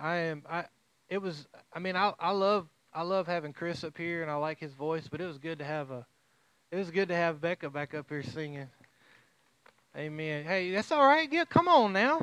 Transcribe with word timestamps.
I 0.00 0.16
am. 0.16 0.42
I. 0.48 0.64
It 1.08 1.18
was. 1.18 1.46
I 1.72 1.78
mean, 1.78 1.96
I. 1.96 2.12
I 2.18 2.30
love. 2.30 2.68
I 2.92 3.02
love 3.02 3.26
having 3.26 3.52
Chris 3.52 3.84
up 3.84 3.96
here, 3.96 4.22
and 4.22 4.30
I 4.30 4.34
like 4.34 4.58
his 4.58 4.72
voice. 4.72 5.06
But 5.08 5.20
it 5.20 5.26
was 5.26 5.38
good 5.38 5.58
to 5.58 5.64
have 5.64 5.90
a. 5.90 6.06
It 6.70 6.76
was 6.76 6.90
good 6.90 7.08
to 7.08 7.16
have 7.16 7.40
Becca 7.40 7.70
back 7.70 7.94
up 7.94 8.08
here 8.08 8.22
singing. 8.22 8.68
Amen. 9.96 10.44
Hey, 10.44 10.70
that's 10.70 10.92
all 10.92 11.04
right. 11.04 11.28
Yeah, 11.30 11.44
come 11.44 11.66
on 11.66 11.92
now. 11.92 12.20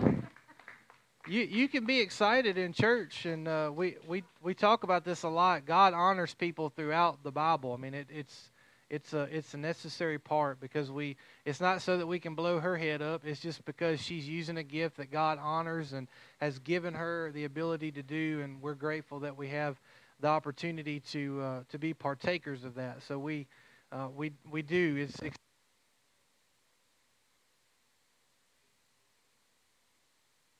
You 1.27 1.41
you 1.41 1.67
can 1.67 1.85
be 1.85 1.99
excited 1.99 2.57
in 2.57 2.71
church, 2.71 3.25
and 3.25 3.47
uh, 3.47 3.71
we 3.73 3.97
we 4.07 4.23
we 4.41 4.53
talk 4.53 4.83
about 4.83 5.03
this 5.03 5.23
a 5.23 5.29
lot. 5.29 5.65
God 5.65 5.93
honors 5.93 6.33
people 6.33 6.69
throughout 6.69 7.21
the 7.23 7.31
Bible. 7.31 7.73
I 7.73 7.77
mean, 7.77 7.93
it, 7.93 8.07
it's 8.09 8.49
it's 8.89 9.13
a 9.13 9.27
it's 9.31 9.53
a 9.53 9.57
necessary 9.57 10.17
part 10.17 10.59
because 10.59 10.89
we 10.89 11.17
it's 11.45 11.59
not 11.59 11.81
so 11.81 11.97
that 11.97 12.07
we 12.07 12.19
can 12.19 12.35
blow 12.35 12.59
her 12.59 12.77
head 12.77 13.01
up. 13.01 13.25
It's 13.25 13.39
just 13.39 13.65
because 13.65 14.01
she's 14.01 14.27
using 14.27 14.57
a 14.57 14.63
gift 14.63 14.97
that 14.97 15.11
God 15.11 15.39
honors 15.41 15.93
and 15.93 16.07
has 16.39 16.59
given 16.59 16.93
her 16.93 17.31
the 17.33 17.45
ability 17.45 17.91
to 17.93 18.03
do, 18.03 18.41
and 18.43 18.61
we're 18.61 18.75
grateful 18.75 19.19
that 19.21 19.35
we 19.35 19.49
have 19.49 19.79
the 20.19 20.27
opportunity 20.27 20.99
to 21.11 21.41
uh, 21.41 21.59
to 21.69 21.77
be 21.77 21.93
partakers 21.93 22.63
of 22.63 22.75
that. 22.75 23.03
So 23.03 23.19
we 23.19 23.47
uh, 23.91 24.07
we 24.15 24.31
we 24.49 24.61
do. 24.61 24.95
It's 24.97 25.19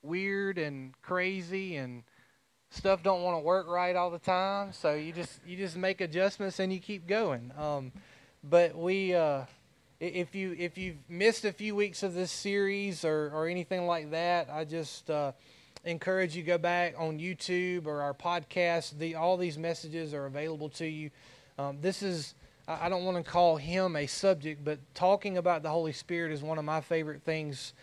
weird 0.03 0.57
and 0.57 0.93
crazy 1.01 1.75
and 1.75 2.03
stuff 2.69 3.03
don't 3.03 3.23
want 3.23 3.35
to 3.35 3.39
work 3.39 3.67
right 3.67 3.95
all 3.95 4.09
the 4.09 4.19
time 4.19 4.71
so 4.71 4.93
you 4.93 5.11
just 5.11 5.39
you 5.45 5.57
just 5.57 5.75
make 5.75 6.01
adjustments 6.01 6.59
and 6.59 6.71
you 6.71 6.79
keep 6.79 7.07
going 7.07 7.51
um, 7.57 7.91
but 8.49 8.75
we 8.75 9.13
uh, 9.13 9.41
if 9.99 10.35
you 10.35 10.55
if 10.57 10.77
you've 10.77 10.97
missed 11.09 11.45
a 11.45 11.51
few 11.51 11.75
weeks 11.75 12.03
of 12.03 12.13
this 12.13 12.31
series 12.31 13.03
or, 13.03 13.31
or 13.33 13.47
anything 13.47 13.85
like 13.85 14.11
that 14.11 14.49
i 14.51 14.63
just 14.63 15.09
uh, 15.09 15.31
encourage 15.83 16.35
you 16.35 16.43
go 16.43 16.57
back 16.57 16.93
on 16.97 17.19
youtube 17.19 17.85
or 17.85 18.01
our 18.01 18.13
podcast 18.13 18.97
the 18.99 19.15
all 19.15 19.37
these 19.37 19.57
messages 19.57 20.13
are 20.13 20.25
available 20.25 20.69
to 20.69 20.85
you 20.85 21.09
um, 21.57 21.77
this 21.81 22.03
is 22.03 22.35
i 22.67 22.89
don't 22.89 23.05
want 23.05 23.17
to 23.17 23.29
call 23.29 23.57
him 23.57 23.95
a 23.95 24.05
subject 24.05 24.63
but 24.63 24.79
talking 24.93 25.37
about 25.37 25.63
the 25.63 25.69
holy 25.69 25.93
spirit 25.93 26.31
is 26.31 26.41
one 26.41 26.57
of 26.57 26.65
my 26.65 26.81
favorite 26.81 27.23
things 27.23 27.73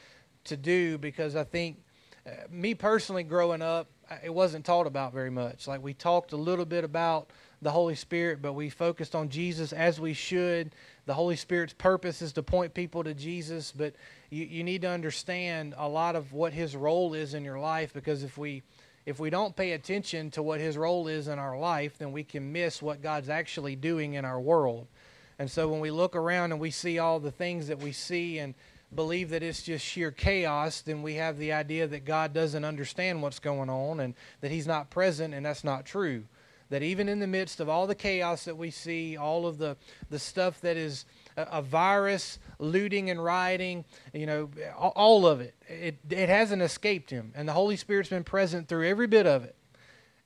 to 0.44 0.56
do 0.56 0.98
because 0.98 1.36
i 1.36 1.44
think 1.44 1.78
uh, 2.26 2.30
me 2.50 2.74
personally, 2.74 3.22
growing 3.22 3.60
up, 3.60 3.86
it 4.22 4.32
wasn't 4.32 4.64
taught 4.64 4.86
about 4.86 5.12
very 5.12 5.30
much. 5.30 5.66
Like 5.68 5.82
we 5.82 5.92
talked 5.92 6.32
a 6.32 6.36
little 6.36 6.64
bit 6.64 6.84
about 6.84 7.28
the 7.64 7.70
Holy 7.70 7.94
Spirit, 7.94 8.42
but 8.42 8.52
we 8.52 8.68
focused 8.68 9.14
on 9.14 9.30
Jesus 9.30 9.72
as 9.72 9.98
we 9.98 10.12
should. 10.12 10.70
The 11.06 11.14
Holy 11.14 11.34
Spirit's 11.34 11.72
purpose 11.72 12.20
is 12.20 12.34
to 12.34 12.42
point 12.42 12.74
people 12.74 13.02
to 13.02 13.14
Jesus, 13.14 13.72
but 13.74 13.94
you, 14.28 14.44
you 14.44 14.62
need 14.62 14.82
to 14.82 14.90
understand 14.90 15.74
a 15.78 15.88
lot 15.88 16.14
of 16.14 16.34
what 16.34 16.52
His 16.52 16.76
role 16.76 17.14
is 17.14 17.32
in 17.32 17.42
your 17.42 17.58
life 17.58 17.94
because 17.94 18.22
if 18.22 18.36
we 18.36 18.62
if 19.06 19.18
we 19.18 19.30
don't 19.30 19.56
pay 19.56 19.72
attention 19.72 20.30
to 20.32 20.42
what 20.42 20.60
His 20.60 20.76
role 20.76 21.08
is 21.08 21.26
in 21.26 21.38
our 21.38 21.58
life, 21.58 21.96
then 21.98 22.12
we 22.12 22.22
can 22.22 22.52
miss 22.52 22.82
what 22.82 23.02
God's 23.02 23.30
actually 23.30 23.76
doing 23.76 24.14
in 24.14 24.26
our 24.26 24.40
world. 24.40 24.86
And 25.38 25.50
so 25.50 25.68
when 25.68 25.80
we 25.80 25.90
look 25.90 26.14
around 26.14 26.52
and 26.52 26.60
we 26.60 26.70
see 26.70 26.98
all 26.98 27.18
the 27.18 27.30
things 27.30 27.68
that 27.68 27.78
we 27.78 27.92
see 27.92 28.38
and 28.38 28.54
believe 28.94 29.30
that 29.30 29.42
it's 29.42 29.62
just 29.62 29.84
sheer 29.84 30.10
chaos, 30.10 30.82
then 30.82 31.02
we 31.02 31.14
have 31.14 31.38
the 31.38 31.52
idea 31.52 31.86
that 31.86 32.04
God 32.04 32.34
doesn't 32.34 32.64
understand 32.64 33.22
what's 33.22 33.38
going 33.38 33.70
on 33.70 34.00
and 34.00 34.14
that 34.42 34.50
He's 34.50 34.66
not 34.66 34.90
present, 34.90 35.32
and 35.32 35.46
that's 35.46 35.64
not 35.64 35.86
true. 35.86 36.24
That 36.70 36.82
even 36.82 37.08
in 37.08 37.20
the 37.20 37.26
midst 37.26 37.60
of 37.60 37.68
all 37.68 37.86
the 37.86 37.94
chaos 37.94 38.44
that 38.46 38.56
we 38.56 38.70
see, 38.70 39.16
all 39.16 39.46
of 39.46 39.58
the, 39.58 39.76
the 40.10 40.18
stuff 40.18 40.60
that 40.62 40.76
is 40.76 41.04
a, 41.36 41.42
a 41.42 41.62
virus, 41.62 42.38
looting 42.58 43.10
and 43.10 43.22
rioting, 43.22 43.84
you 44.12 44.26
know, 44.26 44.50
all 44.78 45.26
of 45.26 45.40
it, 45.40 45.54
it, 45.68 45.98
it 46.10 46.28
hasn't 46.28 46.62
escaped 46.62 47.10
Him. 47.10 47.32
And 47.34 47.48
the 47.48 47.52
Holy 47.52 47.76
Spirit's 47.76 48.08
been 48.08 48.24
present 48.24 48.68
through 48.68 48.88
every 48.88 49.06
bit 49.06 49.26
of 49.26 49.44
it. 49.44 49.54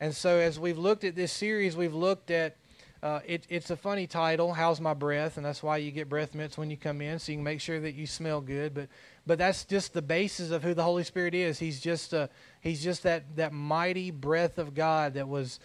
And 0.00 0.14
so 0.14 0.38
as 0.38 0.60
we've 0.60 0.78
looked 0.78 1.04
at 1.04 1.16
this 1.16 1.32
series, 1.32 1.76
we've 1.76 1.94
looked 1.94 2.30
at 2.30 2.56
uh, 3.00 3.20
it, 3.24 3.46
it's 3.48 3.70
a 3.70 3.76
funny 3.76 4.08
title, 4.08 4.52
"How's 4.52 4.80
My 4.80 4.92
Breath?" 4.92 5.36
and 5.36 5.46
that's 5.46 5.62
why 5.62 5.76
you 5.76 5.92
get 5.92 6.08
breath 6.08 6.34
mints 6.34 6.58
when 6.58 6.68
you 6.68 6.76
come 6.76 7.00
in, 7.00 7.20
so 7.20 7.30
you 7.30 7.38
can 7.38 7.44
make 7.44 7.60
sure 7.60 7.78
that 7.78 7.94
you 7.94 8.08
smell 8.08 8.40
good. 8.40 8.74
But 8.74 8.88
but 9.24 9.38
that's 9.38 9.64
just 9.64 9.92
the 9.92 10.02
basis 10.02 10.50
of 10.50 10.64
who 10.64 10.74
the 10.74 10.82
Holy 10.82 11.04
Spirit 11.04 11.32
is. 11.32 11.60
He's 11.60 11.80
just 11.80 12.12
a, 12.12 12.28
he's 12.60 12.82
just 12.82 13.04
that 13.04 13.36
that 13.36 13.52
mighty 13.52 14.10
breath 14.10 14.58
of 14.58 14.74
God 14.74 15.14
that 15.14 15.28
was 15.28 15.60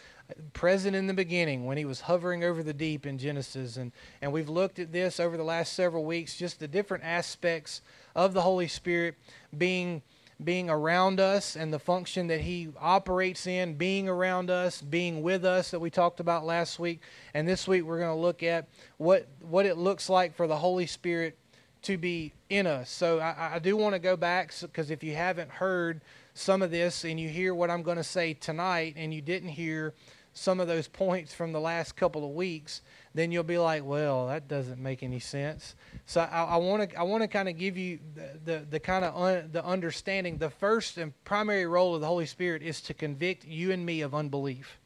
present 0.53 0.95
in 0.95 1.07
the 1.07 1.13
beginning 1.13 1.65
when 1.65 1.77
he 1.77 1.85
was 1.85 2.01
hovering 2.01 2.43
over 2.43 2.63
the 2.63 2.73
deep 2.73 3.05
in 3.05 3.17
Genesis. 3.17 3.77
And 3.77 3.91
and 4.21 4.31
we've 4.31 4.49
looked 4.49 4.79
at 4.79 4.91
this 4.91 5.19
over 5.19 5.37
the 5.37 5.43
last 5.43 5.73
several 5.73 6.05
weeks, 6.05 6.37
just 6.37 6.59
the 6.59 6.67
different 6.67 7.03
aspects 7.03 7.81
of 8.15 8.33
the 8.33 8.41
Holy 8.41 8.67
Spirit 8.67 9.15
being 9.57 10.01
being 10.43 10.69
around 10.69 11.19
us 11.19 11.55
and 11.55 11.71
the 11.71 11.79
function 11.79 12.27
that 12.27 12.41
He 12.41 12.69
operates 12.79 13.47
in, 13.47 13.75
being 13.75 14.09
around 14.09 14.49
us, 14.49 14.81
being 14.81 15.21
with 15.21 15.45
us 15.45 15.71
that 15.71 15.79
we 15.79 15.89
talked 15.89 16.19
about 16.19 16.45
last 16.45 16.79
week. 16.79 17.01
And 17.33 17.47
this 17.47 17.67
week 17.67 17.83
we're 17.83 17.99
going 17.99 18.15
to 18.15 18.21
look 18.21 18.43
at 18.43 18.67
what, 18.97 19.27
what 19.41 19.65
it 19.65 19.77
looks 19.77 20.09
like 20.09 20.35
for 20.35 20.47
the 20.47 20.57
Holy 20.57 20.87
Spirit 20.87 21.37
to 21.83 21.97
be 21.97 22.33
in 22.49 22.65
us. 22.65 22.89
So 22.89 23.19
I, 23.19 23.55
I 23.55 23.59
do 23.59 23.75
want 23.75 23.93
to 23.93 23.99
go 23.99 24.15
back 24.15 24.53
because 24.61 24.89
if 24.89 25.03
you 25.03 25.15
haven't 25.15 25.51
heard 25.51 26.01
some 26.33 26.61
of 26.61 26.71
this 26.71 27.03
and 27.03 27.19
you 27.19 27.29
hear 27.29 27.53
what 27.53 27.69
I'm 27.69 27.83
going 27.83 27.97
to 27.97 28.03
say 28.03 28.33
tonight 28.33 28.93
and 28.97 29.13
you 29.13 29.21
didn't 29.21 29.49
hear 29.49 29.93
some 30.33 30.59
of 30.59 30.67
those 30.67 30.87
points 30.87 31.33
from 31.33 31.51
the 31.51 31.59
last 31.59 31.95
couple 31.95 32.25
of 32.25 32.31
weeks, 32.31 32.81
then 33.13 33.31
you'll 33.31 33.43
be 33.43 33.59
like, 33.59 33.85
well, 33.85 34.27
that 34.27 34.47
doesn't 34.47 34.79
make 34.79 35.03
any 35.03 35.19
sense. 35.19 35.75
So 36.07 36.21
I 36.21 36.57
want 36.57 36.89
to 36.89 36.97
I 36.97 37.03
want 37.03 37.21
to 37.21 37.27
kind 37.27 37.47
of 37.47 37.57
give 37.57 37.77
you 37.77 37.99
the 38.15 38.39
the, 38.43 38.65
the 38.71 38.79
kind 38.79 39.05
of 39.05 39.15
un, 39.15 39.49
the 39.51 39.63
understanding. 39.63 40.37
The 40.39 40.49
first 40.49 40.97
and 40.97 41.13
primary 41.23 41.67
role 41.67 41.93
of 41.95 42.01
the 42.01 42.07
Holy 42.07 42.25
Spirit 42.25 42.63
is 42.63 42.81
to 42.81 42.93
convict 42.93 43.45
you 43.45 43.71
and 43.71 43.85
me 43.85 44.01
of 44.01 44.15
unbelief. 44.15 44.79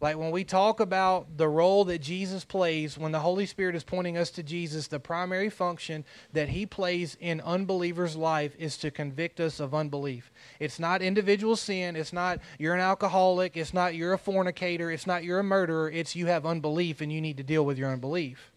Like 0.00 0.16
when 0.16 0.30
we 0.30 0.44
talk 0.44 0.80
about 0.80 1.36
the 1.36 1.48
role 1.48 1.84
that 1.84 2.00
Jesus 2.00 2.44
plays, 2.44 2.96
when 2.96 3.12
the 3.12 3.20
Holy 3.20 3.44
Spirit 3.44 3.74
is 3.74 3.84
pointing 3.84 4.16
us 4.16 4.30
to 4.30 4.42
Jesus, 4.42 4.86
the 4.86 4.98
primary 4.98 5.50
function 5.50 6.06
that 6.32 6.48
He 6.48 6.64
plays 6.64 7.18
in 7.20 7.42
unbelievers' 7.42 8.16
life 8.16 8.54
is 8.58 8.78
to 8.78 8.90
convict 8.90 9.40
us 9.40 9.60
of 9.60 9.74
unbelief. 9.74 10.32
It's 10.58 10.78
not 10.78 11.02
individual 11.02 11.54
sin. 11.54 11.96
It's 11.96 12.14
not 12.14 12.40
you're 12.58 12.74
an 12.74 12.80
alcoholic. 12.80 13.58
It's 13.58 13.74
not 13.74 13.94
you're 13.94 14.14
a 14.14 14.18
fornicator. 14.18 14.90
It's 14.90 15.06
not 15.06 15.22
you're 15.22 15.40
a 15.40 15.44
murderer. 15.44 15.90
It's 15.90 16.16
you 16.16 16.26
have 16.26 16.46
unbelief 16.46 17.02
and 17.02 17.12
you 17.12 17.20
need 17.20 17.36
to 17.36 17.42
deal 17.42 17.66
with 17.66 17.76
your 17.76 17.92
unbelief. 17.92 18.49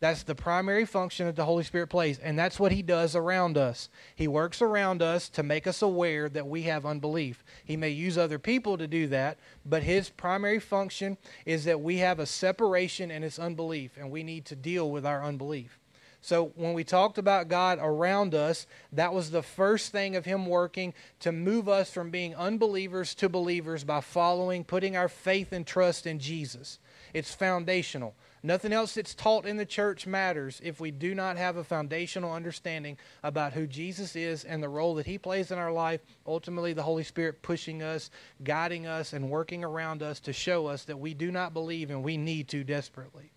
That's 0.00 0.22
the 0.22 0.34
primary 0.34 0.86
function 0.86 1.26
that 1.26 1.36
the 1.36 1.44
Holy 1.44 1.62
Spirit 1.62 1.88
plays, 1.88 2.18
and 2.18 2.38
that's 2.38 2.58
what 2.58 2.72
He 2.72 2.80
does 2.80 3.14
around 3.14 3.58
us. 3.58 3.90
He 4.16 4.26
works 4.26 4.62
around 4.62 5.02
us 5.02 5.28
to 5.30 5.42
make 5.42 5.66
us 5.66 5.82
aware 5.82 6.30
that 6.30 6.46
we 6.46 6.62
have 6.62 6.86
unbelief. 6.86 7.44
He 7.64 7.76
may 7.76 7.90
use 7.90 8.16
other 8.16 8.38
people 8.38 8.78
to 8.78 8.86
do 8.86 9.06
that, 9.08 9.38
but 9.66 9.82
His 9.82 10.08
primary 10.08 10.58
function 10.58 11.18
is 11.44 11.64
that 11.66 11.82
we 11.82 11.98
have 11.98 12.18
a 12.18 12.24
separation 12.24 13.10
and 13.10 13.22
it's 13.22 13.38
unbelief, 13.38 13.98
and 13.98 14.10
we 14.10 14.22
need 14.22 14.46
to 14.46 14.56
deal 14.56 14.90
with 14.90 15.04
our 15.04 15.22
unbelief. 15.22 15.78
So 16.22 16.52
when 16.54 16.72
we 16.72 16.84
talked 16.84 17.18
about 17.18 17.48
God 17.48 17.78
around 17.80 18.34
us, 18.34 18.66
that 18.92 19.12
was 19.12 19.30
the 19.30 19.42
first 19.42 19.92
thing 19.92 20.16
of 20.16 20.24
Him 20.24 20.46
working 20.46 20.94
to 21.20 21.30
move 21.30 21.68
us 21.68 21.90
from 21.90 22.10
being 22.10 22.34
unbelievers 22.34 23.14
to 23.16 23.28
believers 23.28 23.84
by 23.84 24.00
following, 24.00 24.64
putting 24.64 24.96
our 24.96 25.08
faith 25.08 25.52
and 25.52 25.66
trust 25.66 26.06
in 26.06 26.18
Jesus. 26.18 26.78
It's 27.12 27.34
foundational. 27.34 28.14
Nothing 28.42 28.72
else 28.72 28.94
that's 28.94 29.14
taught 29.14 29.44
in 29.44 29.58
the 29.58 29.66
church 29.66 30.06
matters 30.06 30.60
if 30.64 30.80
we 30.80 30.90
do 30.90 31.14
not 31.14 31.36
have 31.36 31.56
a 31.56 31.64
foundational 31.64 32.32
understanding 32.32 32.96
about 33.22 33.52
who 33.52 33.66
Jesus 33.66 34.16
is 34.16 34.44
and 34.44 34.62
the 34.62 34.68
role 34.68 34.94
that 34.94 35.06
he 35.06 35.18
plays 35.18 35.50
in 35.50 35.58
our 35.58 35.72
life. 35.72 36.00
Ultimately, 36.26 36.72
the 36.72 36.82
Holy 36.82 37.04
Spirit 37.04 37.42
pushing 37.42 37.82
us, 37.82 38.10
guiding 38.42 38.86
us, 38.86 39.12
and 39.12 39.28
working 39.28 39.62
around 39.62 40.02
us 40.02 40.20
to 40.20 40.32
show 40.32 40.66
us 40.66 40.84
that 40.84 40.98
we 40.98 41.12
do 41.12 41.30
not 41.30 41.52
believe 41.52 41.90
and 41.90 42.02
we 42.02 42.16
need 42.16 42.48
to 42.48 42.64
desperately. 42.64 43.30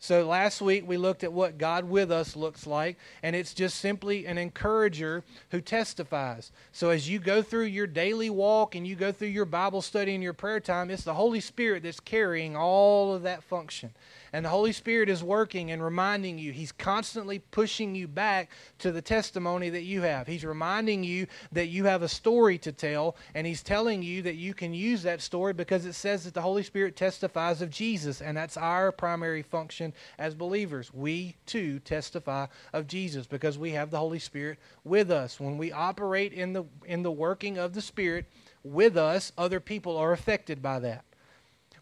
So 0.00 0.28
last 0.28 0.62
week 0.62 0.86
we 0.86 0.96
looked 0.96 1.24
at 1.24 1.32
what 1.32 1.58
God 1.58 1.84
with 1.84 2.12
us 2.12 2.36
looks 2.36 2.68
like, 2.68 2.98
and 3.20 3.34
it's 3.34 3.52
just 3.52 3.78
simply 3.78 4.26
an 4.26 4.38
encourager 4.38 5.24
who 5.50 5.60
testifies. 5.60 6.52
So 6.70 6.90
as 6.90 7.08
you 7.10 7.18
go 7.18 7.42
through 7.42 7.64
your 7.64 7.88
daily 7.88 8.30
walk 8.30 8.76
and 8.76 8.86
you 8.86 8.94
go 8.94 9.10
through 9.10 9.28
your 9.28 9.44
Bible 9.44 9.82
study 9.82 10.14
and 10.14 10.22
your 10.22 10.34
prayer 10.34 10.60
time, 10.60 10.90
it's 10.90 11.02
the 11.02 11.14
Holy 11.14 11.40
Spirit 11.40 11.82
that's 11.82 11.98
carrying 11.98 12.54
all 12.54 13.12
of 13.12 13.22
that 13.22 13.42
function. 13.42 13.90
And 14.32 14.44
the 14.44 14.50
Holy 14.50 14.72
Spirit 14.72 15.08
is 15.08 15.22
working 15.22 15.70
and 15.70 15.82
reminding 15.82 16.38
you. 16.38 16.52
He's 16.52 16.72
constantly 16.72 17.38
pushing 17.38 17.94
you 17.94 18.08
back 18.08 18.50
to 18.78 18.92
the 18.92 19.02
testimony 19.02 19.70
that 19.70 19.84
you 19.84 20.02
have. 20.02 20.26
He's 20.26 20.44
reminding 20.44 21.04
you 21.04 21.26
that 21.52 21.68
you 21.68 21.84
have 21.84 22.02
a 22.02 22.08
story 22.08 22.58
to 22.58 22.72
tell, 22.72 23.16
and 23.34 23.46
He's 23.46 23.62
telling 23.62 24.02
you 24.02 24.22
that 24.22 24.36
you 24.36 24.54
can 24.54 24.74
use 24.74 25.02
that 25.02 25.20
story 25.20 25.52
because 25.52 25.86
it 25.86 25.94
says 25.94 26.24
that 26.24 26.34
the 26.34 26.42
Holy 26.42 26.62
Spirit 26.62 26.96
testifies 26.96 27.62
of 27.62 27.70
Jesus, 27.70 28.20
and 28.20 28.36
that's 28.36 28.56
our 28.56 28.92
primary 28.92 29.42
function 29.42 29.92
as 30.18 30.34
believers. 30.34 30.92
We 30.92 31.36
too 31.46 31.78
testify 31.80 32.46
of 32.72 32.86
Jesus 32.86 33.26
because 33.26 33.58
we 33.58 33.72
have 33.72 33.90
the 33.90 33.98
Holy 33.98 34.18
Spirit 34.18 34.58
with 34.84 35.10
us. 35.10 35.40
When 35.40 35.58
we 35.58 35.72
operate 35.72 36.32
in 36.32 36.52
the 36.52 36.64
in 36.84 37.02
the 37.02 37.10
working 37.10 37.58
of 37.58 37.72
the 37.74 37.80
Spirit 37.80 38.26
with 38.62 38.96
us, 38.96 39.32
other 39.38 39.60
people 39.60 39.96
are 39.96 40.12
affected 40.12 40.62
by 40.62 40.78
that. 40.80 41.04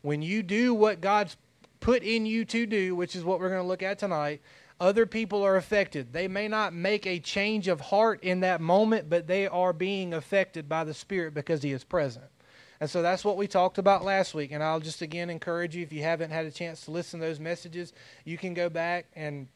When 0.03 0.23
you 0.23 0.43
do 0.43 0.73
what 0.73 1.01
God's 1.01 1.37
put 1.81 2.03
in 2.03 2.27
you 2.27 2.45
to 2.47 2.67
do, 2.67 2.95
which 2.95 3.17
is 3.17 3.25
what 3.25 3.41
we're 3.41 3.49
going 3.49 3.63
to 3.63 3.67
look 3.67 3.83
at 3.83 3.99
tonight, 3.99 4.41
other 4.79 5.07
people 5.07 5.43
are 5.43 5.57
affected. 5.57 6.13
They 6.13 6.29
may 6.29 6.49
not 6.49 6.75
make 6.75 7.07
a 7.07 7.19
change 7.19 7.69
of 7.69 7.81
heart 7.81 8.23
in 8.23 8.41
that 8.41 8.61
moment, 8.61 9.09
but 9.09 9.27
they 9.27 9.47
are 9.47 9.73
being 9.73 10.13
affected 10.13 10.69
by 10.69 10.85
the 10.85 10.95
Spirit 10.95 11.35
because 11.35 11.63
He 11.63 11.73
is 11.73 11.85
present. 11.85 12.27
And 12.79 12.91
so 12.91 13.01
that's 13.01 13.25
what 13.25 13.39
we 13.39 13.47
talked 13.47 13.79
about 13.79 14.05
last 14.05 14.35
week. 14.35 14.53
And 14.53 14.63
I'll 14.63 14.81
just 14.81 15.01
again 15.01 15.31
encourage 15.31 15.75
you, 15.75 15.83
if 15.83 15.93
you 15.93 16.03
haven't 16.03 16.31
had 16.31 16.45
a 16.45 16.51
chance 16.51 16.83
to 16.83 16.91
listen 16.91 17.21
to 17.21 17.27
those 17.27 17.41
messages, 17.41 17.95
you 18.25 18.37
can 18.37 18.53
go 18.53 18.69
back 18.69 19.07
and 19.15 19.49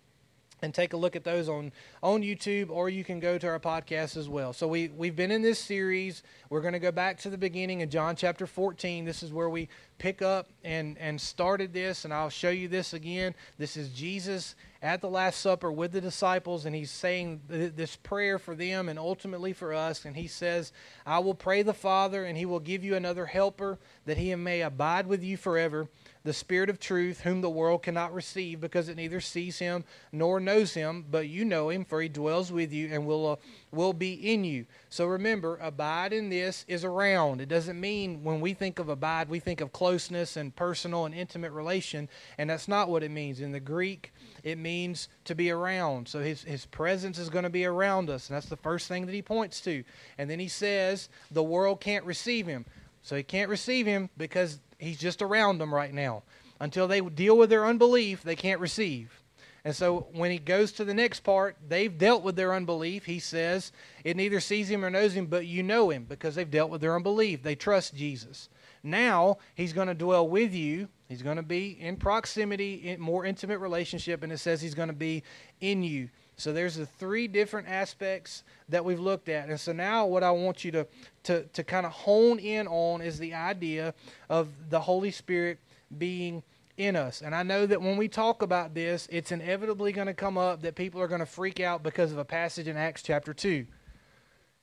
and 0.62 0.74
take 0.74 0.92
a 0.92 0.96
look 0.96 1.16
at 1.16 1.24
those 1.24 1.48
on 1.48 1.72
on 2.02 2.22
YouTube, 2.22 2.70
or 2.70 2.88
you 2.88 3.04
can 3.04 3.20
go 3.20 3.38
to 3.38 3.46
our 3.48 3.60
podcast 3.60 4.16
as 4.16 4.28
well. 4.28 4.52
So 4.52 4.68
we 4.68 4.88
we've 4.88 5.16
been 5.16 5.30
in 5.30 5.42
this 5.42 5.58
series. 5.58 6.22
We're 6.48 6.60
going 6.60 6.72
to 6.72 6.78
go 6.78 6.92
back 6.92 7.18
to 7.20 7.30
the 7.30 7.38
beginning 7.38 7.82
of 7.82 7.90
John 7.90 8.16
chapter 8.16 8.46
14. 8.46 9.04
This 9.04 9.22
is 9.22 9.32
where 9.32 9.50
we 9.50 9.68
pick 9.98 10.22
up 10.22 10.48
and 10.64 10.96
and 10.98 11.20
started 11.20 11.72
this, 11.72 12.04
and 12.04 12.12
I'll 12.12 12.30
show 12.30 12.50
you 12.50 12.68
this 12.68 12.92
again. 12.92 13.34
This 13.58 13.76
is 13.76 13.90
Jesus 13.90 14.54
at 14.82 15.00
the 15.02 15.10
Last 15.10 15.40
Supper 15.40 15.70
with 15.70 15.92
the 15.92 16.00
disciples, 16.00 16.64
and 16.64 16.74
he's 16.74 16.90
saying 16.90 17.42
this 17.48 17.96
prayer 17.96 18.38
for 18.38 18.54
them 18.54 18.88
and 18.88 18.98
ultimately 18.98 19.52
for 19.52 19.74
us. 19.74 20.04
And 20.04 20.16
he 20.16 20.26
says, 20.26 20.72
"I 21.04 21.18
will 21.18 21.34
pray 21.34 21.62
the 21.62 21.74
Father, 21.74 22.24
and 22.24 22.36
He 22.36 22.46
will 22.46 22.60
give 22.60 22.82
you 22.82 22.96
another 22.96 23.26
Helper, 23.26 23.78
that 24.06 24.16
He 24.16 24.34
may 24.34 24.62
abide 24.62 25.06
with 25.06 25.22
you 25.22 25.36
forever." 25.36 25.88
The 26.22 26.32
Spirit 26.32 26.68
of 26.68 26.78
truth, 26.78 27.20
whom 27.20 27.40
the 27.40 27.48
world 27.48 27.82
cannot 27.82 28.12
receive 28.12 28.60
because 28.60 28.88
it 28.88 28.96
neither 28.96 29.20
sees 29.20 29.58
him 29.58 29.84
nor 30.12 30.38
knows 30.38 30.74
him, 30.74 31.04
but 31.10 31.28
you 31.28 31.44
know 31.44 31.70
him, 31.70 31.84
for 31.84 32.02
he 32.02 32.08
dwells 32.08 32.52
with 32.52 32.72
you 32.72 32.88
and 32.92 33.06
will, 33.06 33.26
uh, 33.26 33.36
will 33.72 33.92
be 33.92 34.12
in 34.12 34.44
you. 34.44 34.66
So 34.90 35.06
remember, 35.06 35.56
abide 35.62 36.12
in 36.12 36.28
this 36.28 36.64
is 36.68 36.84
around. 36.84 37.40
It 37.40 37.48
doesn't 37.48 37.80
mean 37.80 38.22
when 38.22 38.40
we 38.40 38.52
think 38.52 38.78
of 38.78 38.88
abide, 38.88 39.28
we 39.28 39.40
think 39.40 39.60
of 39.60 39.72
closeness 39.72 40.36
and 40.36 40.54
personal 40.54 41.06
and 41.06 41.14
intimate 41.14 41.52
relation, 41.52 42.08
and 42.36 42.50
that's 42.50 42.68
not 42.68 42.90
what 42.90 43.02
it 43.02 43.10
means. 43.10 43.40
In 43.40 43.52
the 43.52 43.60
Greek, 43.60 44.12
it 44.44 44.58
means 44.58 45.08
to 45.24 45.34
be 45.34 45.50
around. 45.50 46.08
So 46.08 46.20
his, 46.20 46.42
his 46.42 46.66
presence 46.66 47.18
is 47.18 47.30
going 47.30 47.44
to 47.44 47.50
be 47.50 47.64
around 47.64 48.10
us, 48.10 48.28
and 48.28 48.36
that's 48.36 48.48
the 48.48 48.56
first 48.56 48.88
thing 48.88 49.06
that 49.06 49.14
he 49.14 49.22
points 49.22 49.60
to. 49.62 49.84
And 50.18 50.28
then 50.28 50.38
he 50.38 50.48
says, 50.48 51.08
the 51.30 51.42
world 51.42 51.80
can't 51.80 52.04
receive 52.04 52.46
him. 52.46 52.66
So 53.02 53.16
he 53.16 53.22
can't 53.22 53.48
receive 53.48 53.86
him 53.86 54.10
because 54.18 54.60
he's 54.80 54.98
just 54.98 55.22
around 55.22 55.58
them 55.58 55.74
right 55.74 55.92
now. 55.92 56.22
Until 56.58 56.88
they 56.88 57.00
deal 57.00 57.38
with 57.38 57.50
their 57.50 57.66
unbelief, 57.66 58.22
they 58.22 58.36
can't 58.36 58.60
receive. 58.60 59.22
And 59.64 59.76
so 59.76 60.08
when 60.12 60.30
he 60.30 60.38
goes 60.38 60.72
to 60.72 60.84
the 60.84 60.94
next 60.94 61.20
part, 61.20 61.56
they've 61.68 61.96
dealt 61.96 62.22
with 62.22 62.36
their 62.36 62.54
unbelief. 62.54 63.04
He 63.04 63.18
says, 63.18 63.72
it 64.04 64.16
neither 64.16 64.40
sees 64.40 64.70
him 64.70 64.84
or 64.84 64.90
knows 64.90 65.12
him, 65.12 65.26
but 65.26 65.46
you 65.46 65.62
know 65.62 65.90
him 65.90 66.04
because 66.08 66.34
they've 66.34 66.50
dealt 66.50 66.70
with 66.70 66.80
their 66.80 66.96
unbelief. 66.96 67.42
They 67.42 67.54
trust 67.54 67.94
Jesus. 67.94 68.48
Now 68.82 69.36
he's 69.54 69.74
going 69.74 69.88
to 69.88 69.94
dwell 69.94 70.26
with 70.26 70.54
you. 70.54 70.88
He's 71.08 71.22
going 71.22 71.36
to 71.36 71.42
be 71.42 71.76
in 71.78 71.96
proximity, 71.96 72.74
in 72.74 73.00
more 73.00 73.26
intimate 73.26 73.58
relationship, 73.58 74.22
and 74.22 74.32
it 74.32 74.38
says 74.38 74.62
he's 74.62 74.74
going 74.74 74.88
to 74.88 74.94
be 74.94 75.22
in 75.60 75.82
you. 75.82 76.08
So 76.40 76.52
there's 76.52 76.76
the 76.76 76.86
three 76.86 77.28
different 77.28 77.68
aspects 77.68 78.42
that 78.68 78.84
we've 78.84 79.00
looked 79.00 79.28
at. 79.28 79.48
And 79.48 79.60
so 79.60 79.72
now 79.72 80.06
what 80.06 80.22
I 80.22 80.30
want 80.30 80.64
you 80.64 80.72
to, 80.72 80.86
to, 81.24 81.44
to 81.44 81.62
kind 81.62 81.84
of 81.84 81.92
hone 81.92 82.38
in 82.38 82.66
on 82.66 83.02
is 83.02 83.18
the 83.18 83.34
idea 83.34 83.94
of 84.28 84.48
the 84.70 84.80
Holy 84.80 85.10
Spirit 85.10 85.58
being 85.98 86.42
in 86.76 86.96
us. 86.96 87.20
And 87.20 87.34
I 87.34 87.42
know 87.42 87.66
that 87.66 87.82
when 87.82 87.96
we 87.96 88.08
talk 88.08 88.42
about 88.42 88.74
this, 88.74 89.06
it's 89.10 89.32
inevitably 89.32 89.92
going 89.92 90.06
to 90.06 90.14
come 90.14 90.38
up 90.38 90.62
that 90.62 90.74
people 90.74 91.00
are 91.00 91.08
going 91.08 91.20
to 91.20 91.26
freak 91.26 91.60
out 91.60 91.82
because 91.82 92.10
of 92.10 92.18
a 92.18 92.24
passage 92.24 92.68
in 92.68 92.76
Acts 92.76 93.02
chapter 93.02 93.34
2. 93.34 93.66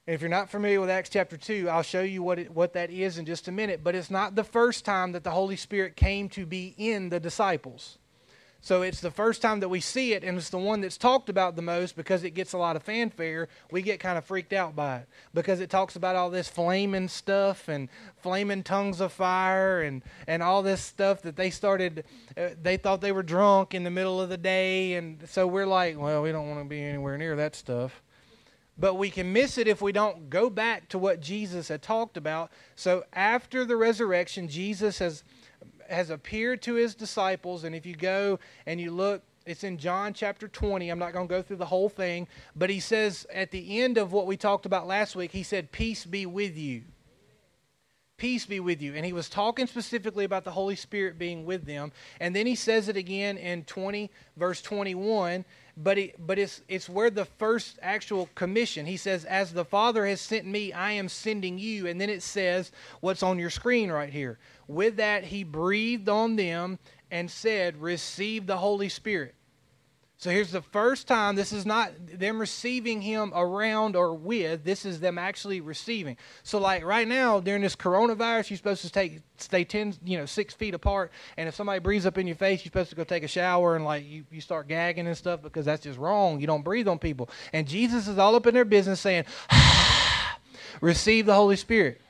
And 0.07 0.13
if 0.13 0.21
you're 0.21 0.29
not 0.29 0.50
familiar 0.50 0.81
with 0.81 0.89
Acts 0.89 1.09
chapter 1.09 1.38
2, 1.38 1.69
I'll 1.69 1.83
show 1.83 2.01
you 2.01 2.24
what, 2.24 2.39
it, 2.39 2.51
what 2.51 2.74
that 2.74 2.89
is 2.89 3.18
in 3.18 3.25
just 3.25 3.47
a 3.47 3.51
minute. 3.51 3.83
But 3.83 3.94
it's 3.94 4.09
not 4.09 4.35
the 4.35 4.44
first 4.44 4.83
time 4.83 5.12
that 5.12 5.24
the 5.24 5.31
Holy 5.31 5.57
Spirit 5.57 5.95
came 5.95 6.27
to 6.29 6.45
be 6.45 6.74
in 6.77 7.09
the 7.09 7.19
disciples. 7.19 8.00
So 8.67 8.81
it's 8.81 8.99
the 8.99 9.11
first 9.11 9.41
time 9.41 9.61
that 9.61 9.69
we 9.69 9.79
see 9.79 10.11
it, 10.11 10.25
and 10.25 10.37
it's 10.37 10.49
the 10.49 10.57
one 10.57 10.81
that's 10.81 10.97
talked 10.97 11.29
about 11.29 11.55
the 11.55 11.61
most 11.61 11.95
because 11.95 12.25
it 12.25 12.31
gets 12.31 12.51
a 12.51 12.57
lot 12.57 12.75
of 12.75 12.83
fanfare. 12.83 13.47
We 13.71 13.81
get 13.81 14.01
kind 14.01 14.17
of 14.17 14.25
freaked 14.25 14.51
out 14.51 14.75
by 14.75 14.97
it 14.97 15.07
because 15.33 15.61
it 15.61 15.69
talks 15.69 15.95
about 15.95 16.17
all 16.17 16.29
this 16.29 16.49
flaming 16.49 17.07
stuff 17.07 17.69
and 17.69 17.87
flaming 18.17 18.63
tongues 18.63 18.99
of 18.99 19.13
fire 19.13 19.83
and, 19.83 20.03
and 20.27 20.43
all 20.43 20.63
this 20.63 20.81
stuff 20.81 21.21
that 21.21 21.37
they 21.37 21.49
started. 21.49 22.03
Uh, 22.35 22.49
they 22.61 22.75
thought 22.75 22.99
they 22.99 23.13
were 23.13 23.23
drunk 23.23 23.73
in 23.73 23.85
the 23.85 23.89
middle 23.89 24.19
of 24.19 24.27
the 24.27 24.37
day, 24.37 24.95
and 24.95 25.23
so 25.29 25.47
we're 25.47 25.65
like, 25.65 25.97
well, 25.97 26.21
we 26.21 26.33
don't 26.33 26.49
want 26.49 26.59
to 26.59 26.67
be 26.67 26.83
anywhere 26.83 27.17
near 27.17 27.37
that 27.37 27.55
stuff. 27.55 28.03
But 28.77 28.95
we 28.95 29.09
can 29.09 29.31
miss 29.31 29.57
it 29.57 29.69
if 29.69 29.81
we 29.81 29.93
don't 29.93 30.29
go 30.29 30.49
back 30.49 30.89
to 30.89 30.99
what 30.99 31.21
Jesus 31.21 31.69
had 31.69 31.81
talked 31.81 32.17
about. 32.17 32.51
So 32.75 33.05
after 33.13 33.63
the 33.63 33.77
resurrection, 33.77 34.49
Jesus 34.49 34.99
has 34.99 35.23
has 35.89 36.10
appeared 36.10 36.62
to 36.63 36.75
his 36.75 36.95
disciples. 36.95 37.63
And 37.63 37.75
if 37.75 37.86
you 37.86 37.95
go 37.95 38.39
and 38.66 38.80
you 38.80 38.92
look, 38.92 39.24
it's 39.45 39.63
in 39.63 39.78
John 39.78 40.13
chapter 40.13 40.48
20. 40.48 40.89
I'm 40.89 41.00
not 41.00 41.13
going 41.13 41.28
to 41.28 41.34
go 41.34 41.42
through 41.42 41.57
the 41.57 41.66
whole 41.66 41.89
thing, 41.89 42.28
but 42.56 42.69
he 42.69 42.80
says 42.80 43.25
at 43.34 43.51
the 43.51 43.81
end 43.81 43.98
of 43.98 44.12
what 44.12 44.28
we 44.28 44.36
talked 44.38 44.66
about 44.66 44.88
last 44.88 45.16
week, 45.16 45.31
he 45.31 45.44
said, 45.44 45.72
Peace 45.72 46.06
be 46.06 46.25
with 46.25 46.57
you. 46.57 46.84
Peace 48.18 48.48
be 48.48 48.60
with 48.60 48.81
you. 48.81 48.95
And 48.95 49.06
he 49.06 49.13
was 49.13 49.30
talking 49.30 49.68
specifically 49.68 50.25
about 50.25 50.44
the 50.44 50.51
Holy 50.51 50.75
Spirit 50.75 51.19
being 51.19 51.45
with 51.45 51.66
them. 51.66 51.92
And 52.19 52.36
then 52.36 52.48
he 52.48 52.56
says 52.56 52.89
it 52.89 52.98
again 52.98 53.38
in 53.38 53.63
20, 53.63 54.10
verse 54.36 54.62
21 54.62 55.45
but 55.77 55.97
it, 55.97 56.15
but 56.25 56.39
it's 56.39 56.62
it's 56.68 56.89
where 56.89 57.09
the 57.09 57.25
first 57.25 57.77
actual 57.81 58.29
commission. 58.35 58.85
He 58.85 58.97
says, 58.97 59.24
"As 59.25 59.53
the 59.53 59.65
Father 59.65 60.06
has 60.07 60.19
sent 60.19 60.45
me, 60.45 60.74
I 60.74 60.91
am 60.94 61.07
sending 61.07 61.59
you." 61.59 61.88
And 61.88 62.01
then 62.01 62.09
it 62.09 62.24
says 62.24 62.71
what's 63.00 63.24
on 63.24 63.38
your 63.38 63.51
screen 63.51 63.91
right 63.91 64.12
here. 64.12 64.39
With 64.68 64.97
that, 64.97 65.25
he 65.25 65.44
breathed 65.44 66.09
on 66.09 66.35
them 66.35 66.79
and 67.12 67.29
said, 67.29 67.81
"Receive 67.81 68.47
the 68.47 68.57
Holy 68.57 68.89
Spirit." 68.89 69.35
So 70.19 70.31
here's 70.31 70.51
the 70.51 70.63
first 70.63 71.07
time. 71.07 71.35
This 71.35 71.53
is 71.53 71.63
not 71.63 71.91
them 72.07 72.39
receiving 72.39 73.01
him 73.01 73.31
around 73.35 73.95
or 73.95 74.15
with. 74.15 74.63
This 74.63 74.83
is 74.83 74.99
them 74.99 75.19
actually 75.19 75.61
receiving. 75.61 76.17
So 76.41 76.57
like 76.57 76.83
right 76.83 77.07
now 77.07 77.39
during 77.39 77.61
this 77.61 77.75
coronavirus, 77.75 78.49
you're 78.49 78.57
supposed 78.57 78.81
to 78.81 78.89
take 78.89 79.21
stay 79.37 79.63
ten, 79.63 79.93
you 80.03 80.17
know, 80.17 80.25
six 80.25 80.55
feet 80.55 80.73
apart. 80.73 81.11
And 81.37 81.47
if 81.47 81.53
somebody 81.53 81.79
breathes 81.79 82.07
up 82.07 82.17
in 82.17 82.25
your 82.25 82.35
face, 82.35 82.61
you're 82.61 82.71
supposed 82.71 82.89
to 82.89 82.95
go 82.95 83.03
take 83.03 83.23
a 83.23 83.27
shower 83.27 83.75
and 83.75 83.85
like 83.85 84.07
you, 84.07 84.25
you 84.31 84.41
start 84.41 84.67
gagging 84.67 85.05
and 85.05 85.15
stuff 85.15 85.43
because 85.43 85.65
that's 85.65 85.83
just 85.83 85.99
wrong. 85.99 86.41
You 86.41 86.47
don't 86.47 86.63
breathe 86.63 86.87
on 86.87 86.97
people. 86.97 87.29
And 87.53 87.67
Jesus 87.67 88.07
is 88.07 88.17
all 88.17 88.33
up 88.33 88.47
in 88.47 88.55
their 88.55 88.65
business 88.65 88.99
saying, 88.99 89.25
"Receive 90.81 91.27
the 91.27 91.35
Holy 91.35 91.57
Spirit." 91.57 92.01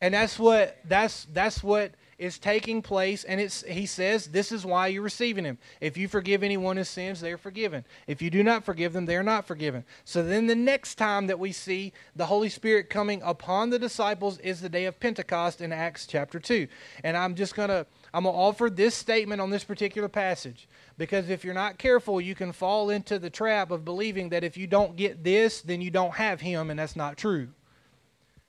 And 0.00 0.14
that's 0.14 0.36
what 0.36 0.78
that's 0.84 1.28
that's 1.32 1.62
what 1.62 1.92
is 2.22 2.38
taking 2.38 2.82
place, 2.82 3.24
and 3.24 3.40
it's, 3.40 3.62
he 3.64 3.84
says, 3.84 4.28
This 4.28 4.52
is 4.52 4.64
why 4.64 4.86
you're 4.86 5.02
receiving 5.02 5.44
him. 5.44 5.58
If 5.80 5.96
you 5.96 6.06
forgive 6.06 6.44
anyone 6.44 6.76
his 6.76 6.88
sins, 6.88 7.20
they 7.20 7.32
are 7.32 7.38
forgiven. 7.38 7.84
If 8.06 8.22
you 8.22 8.30
do 8.30 8.44
not 8.44 8.64
forgive 8.64 8.92
them, 8.92 9.06
they 9.06 9.16
are 9.16 9.24
not 9.24 9.44
forgiven. 9.44 9.84
So 10.04 10.22
then 10.22 10.46
the 10.46 10.54
next 10.54 10.94
time 10.94 11.26
that 11.26 11.40
we 11.40 11.50
see 11.50 11.92
the 12.14 12.26
Holy 12.26 12.48
Spirit 12.48 12.88
coming 12.88 13.20
upon 13.24 13.70
the 13.70 13.78
disciples 13.78 14.38
is 14.38 14.60
the 14.60 14.68
day 14.68 14.84
of 14.84 15.00
Pentecost 15.00 15.60
in 15.60 15.72
Acts 15.72 16.06
chapter 16.06 16.38
2. 16.38 16.68
And 17.02 17.16
I'm 17.16 17.34
just 17.34 17.56
going 17.56 17.70
to. 17.70 17.86
I'm 18.14 18.24
going 18.24 18.34
to 18.34 18.38
offer 18.38 18.68
this 18.68 18.94
statement 18.94 19.40
on 19.40 19.48
this 19.48 19.64
particular 19.64 20.08
passage 20.08 20.68
because 20.98 21.30
if 21.30 21.44
you're 21.44 21.54
not 21.54 21.78
careful, 21.78 22.20
you 22.20 22.34
can 22.34 22.52
fall 22.52 22.90
into 22.90 23.18
the 23.18 23.30
trap 23.30 23.70
of 23.70 23.86
believing 23.86 24.28
that 24.28 24.44
if 24.44 24.56
you 24.56 24.66
don't 24.66 24.96
get 24.96 25.24
this, 25.24 25.62
then 25.62 25.80
you 25.80 25.90
don't 25.90 26.14
have 26.14 26.40
Him, 26.40 26.68
and 26.70 26.78
that's 26.78 26.94
not 26.94 27.16
true. 27.16 27.48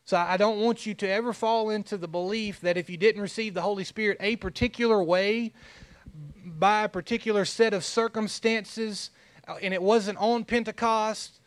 So 0.06 0.18
I 0.18 0.36
don't 0.36 0.60
want 0.60 0.86
you 0.86 0.94
to 0.96 1.10
ever 1.10 1.32
fall 1.32 1.70
into 1.70 1.98
the 1.98 2.08
belief 2.08 2.60
that 2.62 2.78
if 2.78 2.90
you 2.90 2.98
didn't 2.98 3.22
receive 3.22 3.54
the 3.54 3.62
Holy 3.62 3.86
Spirit 3.86 4.18
a 4.20 4.36
particular 4.36 5.02
way, 5.02 5.54
by 6.46 6.84
a 6.84 6.90
particular 6.90 7.46
set 7.46 7.74
of 7.74 7.84
circumstances, 7.86 9.12
uh, 9.48 9.56
and 9.62 9.74
it 9.74 9.82
wasn't 9.82 10.18
on 10.18 10.44
Pentecost, 10.44 11.40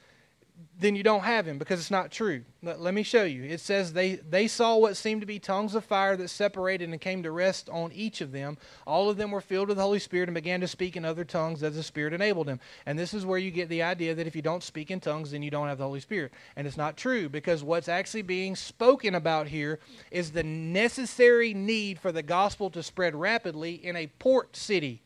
then 0.78 0.94
you 0.94 1.02
don't 1.02 1.22
have 1.22 1.48
him 1.48 1.56
because 1.56 1.80
it's 1.80 1.90
not 1.90 2.10
true. 2.10 2.44
Let, 2.62 2.80
let, 2.80 2.92
me 2.92 3.02
show 3.02 3.25
you. 3.25 3.44
It 3.44 3.60
says 3.60 3.92
they, 3.92 4.16
they 4.16 4.46
saw 4.46 4.76
what 4.76 4.96
seemed 4.96 5.22
to 5.22 5.26
be 5.26 5.38
tongues 5.38 5.75
of 5.75 5.84
fire 5.84 6.16
that 6.16 6.28
separated 6.28 6.90
and 6.90 7.00
came 7.00 7.22
to 7.22 7.30
rest 7.30 7.70
on 7.70 7.92
each 7.92 8.20
of 8.20 8.30
them. 8.30 8.58
All 8.86 9.08
of 9.08 9.16
them 9.16 9.30
were 9.30 9.40
filled 9.40 9.68
with 9.68 9.78
the 9.78 9.82
Holy 9.82 9.98
Spirit 9.98 10.28
and 10.28 10.34
began 10.34 10.60
to 10.60 10.68
speak 10.68 10.96
in 10.96 11.04
other 11.04 11.25
tongues 11.25 11.62
as 11.62 11.76
the 11.76 11.82
Spirit 11.82 12.12
enabled 12.12 12.46
them. 12.46 12.60
And 12.84 12.98
this 12.98 13.14
is 13.14 13.25
where 13.25 13.38
you 13.38 13.50
get 13.50 13.70
the 13.70 13.82
idea 13.82 14.14
that 14.14 14.26
if 14.26 14.36
you 14.36 14.42
don't 14.42 14.62
speak 14.62 14.90
in 14.90 15.00
tongues, 15.00 15.30
then 15.30 15.42
you 15.42 15.50
don't 15.50 15.68
have 15.68 15.78
the 15.78 15.84
Holy 15.84 16.00
Spirit. 16.00 16.32
And 16.56 16.66
it's 16.66 16.76
not 16.76 16.98
true 16.98 17.30
because 17.30 17.64
what's 17.64 17.88
actually 17.88 18.22
being 18.22 18.54
spoken 18.54 19.14
about 19.14 19.48
here 19.48 19.78
is 20.10 20.32
the 20.32 20.42
necessary 20.42 21.54
need 21.54 21.98
for 21.98 22.12
the 22.12 22.22
gospel 22.22 22.68
to 22.70 22.82
spread 22.82 23.14
rapidly 23.14 23.75
in 23.75 23.96
a 23.96 24.08
port 24.18 24.56
city 24.56 25.02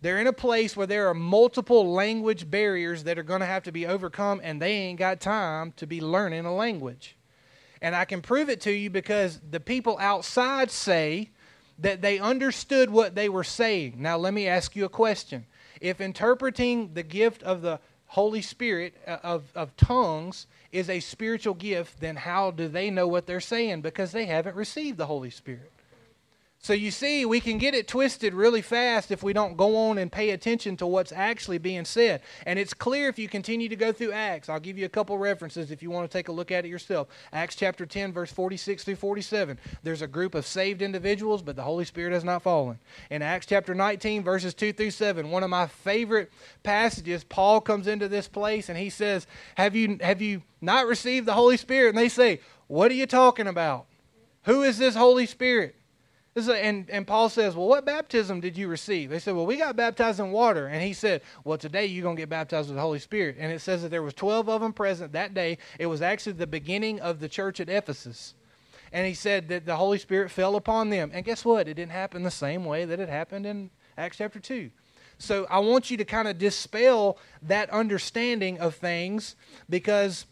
they're 0.00 0.20
in 0.20 0.26
a 0.28 0.32
place 0.32 0.76
where 0.76 0.86
there 0.86 1.08
are 1.08 1.14
multiple 1.14 1.92
language 1.92 2.48
barriers 2.50 3.04
that 3.04 3.18
are 3.18 3.24
going 3.24 3.40
to 3.40 3.46
have 3.46 3.64
to 3.64 3.72
be 3.72 3.86
overcome, 3.86 4.40
and 4.44 4.62
they 4.62 4.72
ain't 4.72 4.98
got 4.98 5.20
time 5.20 5.72
to 5.76 5.86
be 5.86 6.00
learning 6.00 6.44
a 6.44 6.54
language. 6.54 7.16
And 7.82 7.96
I 7.96 8.04
can 8.04 8.22
prove 8.22 8.48
it 8.48 8.60
to 8.62 8.72
you 8.72 8.90
because 8.90 9.40
the 9.50 9.60
people 9.60 9.96
outside 9.98 10.70
say 10.70 11.30
that 11.78 12.02
they 12.02 12.18
understood 12.18 12.90
what 12.90 13.14
they 13.14 13.28
were 13.28 13.44
saying. 13.44 13.94
Now, 13.98 14.16
let 14.16 14.34
me 14.34 14.48
ask 14.48 14.74
you 14.74 14.84
a 14.84 14.88
question. 14.88 15.46
If 15.80 16.00
interpreting 16.00 16.94
the 16.94 17.04
gift 17.04 17.42
of 17.42 17.62
the 17.62 17.80
Holy 18.06 18.42
Spirit, 18.42 18.94
uh, 19.06 19.18
of, 19.22 19.52
of 19.54 19.76
tongues, 19.76 20.46
is 20.72 20.90
a 20.90 21.00
spiritual 21.00 21.54
gift, 21.54 22.00
then 22.00 22.16
how 22.16 22.50
do 22.50 22.68
they 22.68 22.90
know 22.90 23.06
what 23.06 23.26
they're 23.26 23.40
saying? 23.40 23.80
Because 23.80 24.12
they 24.12 24.26
haven't 24.26 24.56
received 24.56 24.98
the 24.98 25.06
Holy 25.06 25.30
Spirit. 25.30 25.72
So 26.60 26.72
you 26.72 26.90
see, 26.90 27.24
we 27.24 27.40
can 27.40 27.56
get 27.56 27.74
it 27.74 27.86
twisted 27.86 28.34
really 28.34 28.62
fast 28.62 29.12
if 29.12 29.22
we 29.22 29.32
don't 29.32 29.56
go 29.56 29.76
on 29.76 29.96
and 29.96 30.10
pay 30.10 30.30
attention 30.30 30.76
to 30.78 30.86
what's 30.88 31.12
actually 31.12 31.58
being 31.58 31.84
said. 31.84 32.20
And 32.46 32.58
it's 32.58 32.74
clear 32.74 33.08
if 33.08 33.16
you 33.16 33.28
continue 33.28 33.68
to 33.68 33.76
go 33.76 33.92
through 33.92 34.10
Acts. 34.10 34.48
I'll 34.48 34.58
give 34.58 34.76
you 34.76 34.84
a 34.84 34.88
couple 34.88 35.16
references 35.18 35.70
if 35.70 35.84
you 35.84 35.90
want 35.90 36.10
to 36.10 36.18
take 36.18 36.26
a 36.26 36.32
look 36.32 36.50
at 36.50 36.64
it 36.64 36.68
yourself. 36.68 37.08
Acts 37.32 37.54
chapter 37.54 37.86
10, 37.86 38.12
verse 38.12 38.32
46 38.32 38.82
through 38.82 38.96
47. 38.96 39.56
There's 39.84 40.02
a 40.02 40.08
group 40.08 40.34
of 40.34 40.44
saved 40.44 40.82
individuals, 40.82 41.42
but 41.42 41.54
the 41.54 41.62
Holy 41.62 41.84
Spirit 41.84 42.12
has 42.12 42.24
not 42.24 42.42
fallen. 42.42 42.80
In 43.08 43.22
Acts 43.22 43.46
chapter 43.46 43.72
19, 43.72 44.24
verses 44.24 44.52
2 44.52 44.72
through 44.72 44.90
7, 44.90 45.30
one 45.30 45.44
of 45.44 45.50
my 45.50 45.68
favorite 45.68 46.32
passages, 46.64 47.22
Paul 47.22 47.60
comes 47.60 47.86
into 47.86 48.08
this 48.08 48.26
place 48.26 48.68
and 48.68 48.76
he 48.76 48.90
says, 48.90 49.28
Have 49.54 49.76
you, 49.76 49.96
have 50.00 50.20
you 50.20 50.42
not 50.60 50.88
received 50.88 51.26
the 51.26 51.34
Holy 51.34 51.56
Spirit? 51.56 51.90
And 51.90 51.98
they 51.98 52.08
say, 52.08 52.40
What 52.66 52.90
are 52.90 52.94
you 52.94 53.06
talking 53.06 53.46
about? 53.46 53.86
Who 54.42 54.62
is 54.64 54.76
this 54.76 54.96
Holy 54.96 55.26
Spirit? 55.26 55.76
A, 56.36 56.64
and, 56.64 56.88
and 56.90 57.06
Paul 57.06 57.28
says, 57.28 57.56
Well, 57.56 57.68
what 57.68 57.84
baptism 57.84 58.40
did 58.40 58.56
you 58.56 58.68
receive? 58.68 59.10
They 59.10 59.18
said, 59.18 59.34
Well, 59.34 59.46
we 59.46 59.56
got 59.56 59.76
baptized 59.76 60.20
in 60.20 60.30
water. 60.30 60.66
And 60.66 60.82
he 60.82 60.92
said, 60.92 61.22
Well, 61.44 61.58
today 61.58 61.86
you're 61.86 62.02
going 62.02 62.16
to 62.16 62.22
get 62.22 62.28
baptized 62.28 62.68
with 62.68 62.76
the 62.76 62.82
Holy 62.82 62.98
Spirit. 62.98 63.36
And 63.38 63.52
it 63.52 63.60
says 63.60 63.82
that 63.82 63.88
there 63.88 64.02
was 64.02 64.14
12 64.14 64.48
of 64.48 64.60
them 64.60 64.72
present 64.72 65.12
that 65.12 65.34
day. 65.34 65.58
It 65.78 65.86
was 65.86 66.02
actually 66.02 66.32
the 66.32 66.46
beginning 66.46 67.00
of 67.00 67.20
the 67.20 67.28
church 67.28 67.60
at 67.60 67.68
Ephesus. 67.68 68.34
And 68.92 69.06
he 69.06 69.14
said 69.14 69.48
that 69.48 69.66
the 69.66 69.76
Holy 69.76 69.98
Spirit 69.98 70.30
fell 70.30 70.56
upon 70.56 70.90
them. 70.90 71.10
And 71.12 71.24
guess 71.24 71.44
what? 71.44 71.68
It 71.68 71.74
didn't 71.74 71.92
happen 71.92 72.22
the 72.22 72.30
same 72.30 72.64
way 72.64 72.84
that 72.84 73.00
it 73.00 73.08
happened 73.08 73.46
in 73.46 73.70
Acts 73.96 74.18
chapter 74.18 74.38
2. 74.38 74.70
So 75.18 75.46
I 75.50 75.58
want 75.58 75.90
you 75.90 75.96
to 75.96 76.04
kind 76.04 76.28
of 76.28 76.38
dispel 76.38 77.18
that 77.42 77.70
understanding 77.70 78.58
of 78.60 78.76
things 78.76 79.34
because 79.68 80.26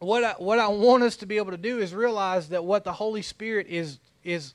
what 0.00 0.24
I, 0.24 0.32
what 0.32 0.58
I 0.58 0.68
want 0.68 1.04
us 1.04 1.16
to 1.18 1.26
be 1.26 1.36
able 1.36 1.52
to 1.52 1.56
do 1.56 1.78
is 1.78 1.94
realize 1.94 2.48
that 2.48 2.64
what 2.64 2.84
the 2.84 2.92
Holy 2.92 3.22
Spirit 3.22 3.66
is 3.68 3.98
is 4.24 4.54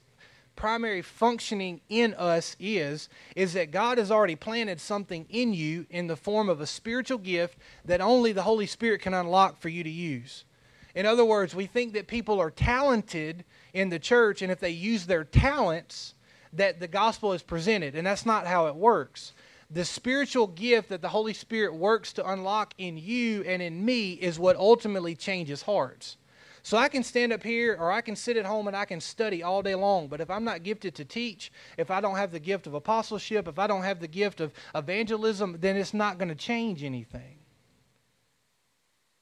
primary 0.55 1.01
functioning 1.01 1.81
in 1.89 2.13
us 2.13 2.55
is 2.59 3.09
is 3.35 3.53
that 3.53 3.71
God 3.71 3.97
has 3.97 4.11
already 4.11 4.35
planted 4.35 4.79
something 4.79 5.25
in 5.29 5.53
you 5.53 5.85
in 5.89 6.07
the 6.07 6.15
form 6.15 6.49
of 6.49 6.61
a 6.61 6.67
spiritual 6.67 7.17
gift 7.17 7.57
that 7.85 8.01
only 8.01 8.31
the 8.31 8.43
Holy 8.43 8.65
Spirit 8.65 9.01
can 9.01 9.13
unlock 9.13 9.57
for 9.57 9.69
you 9.69 9.83
to 9.83 9.89
use. 9.89 10.45
In 10.93 11.05
other 11.05 11.25
words, 11.25 11.53
we 11.53 11.65
think 11.65 11.93
that 11.93 12.07
people 12.07 12.39
are 12.39 12.49
talented 12.49 13.43
in 13.73 13.89
the 13.89 13.99
church 13.99 14.41
and 14.41 14.51
if 14.51 14.59
they 14.59 14.69
use 14.69 15.05
their 15.05 15.25
talents 15.25 16.15
that 16.53 16.79
the 16.79 16.87
gospel 16.87 17.33
is 17.33 17.43
presented 17.43 17.95
and 17.95 18.07
that's 18.07 18.25
not 18.25 18.47
how 18.47 18.67
it 18.67 18.75
works. 18.75 19.33
The 19.69 19.83
spiritual 19.83 20.47
gift 20.47 20.89
that 20.89 21.01
the 21.01 21.09
Holy 21.09 21.33
Spirit 21.33 21.75
works 21.75 22.13
to 22.13 22.29
unlock 22.29 22.73
in 22.77 22.97
you 22.97 23.43
and 23.43 23.61
in 23.61 23.83
me 23.83 24.13
is 24.13 24.39
what 24.39 24.55
ultimately 24.55 25.15
changes 25.15 25.63
hearts. 25.63 26.17
So 26.65 26.77
I 26.77 26.89
can 26.89 27.03
stand 27.03 27.31
up 27.31 27.43
here 27.43 27.77
or 27.79 27.91
I 27.91 28.01
can 28.01 28.15
sit 28.15 28.37
at 28.37 28.45
home 28.47 28.65
and 28.67 28.75
I 28.75 28.85
can 28.85 28.99
study 28.99 29.43
all 29.43 29.61
day 29.61 29.75
long. 29.75 30.07
But 30.07 30.19
if 30.19 30.31
I'm 30.31 30.43
not 30.43 30.63
gifted 30.63 30.95
to 30.95 31.05
teach, 31.05 31.51
if 31.77 31.91
I 31.91 32.01
don't 32.01 32.15
have 32.15 32.31
the 32.31 32.39
gift 32.39 32.65
of 32.65 32.73
apostleship, 32.73 33.47
if 33.47 33.59
I 33.59 33.67
don't 33.67 33.83
have 33.83 33.99
the 33.99 34.07
gift 34.07 34.41
of 34.41 34.51
evangelism, 34.73 35.57
then 35.59 35.77
it's 35.77 35.93
not 35.93 36.17
going 36.17 36.29
to 36.29 36.35
change 36.35 36.83
anything. 36.83 37.37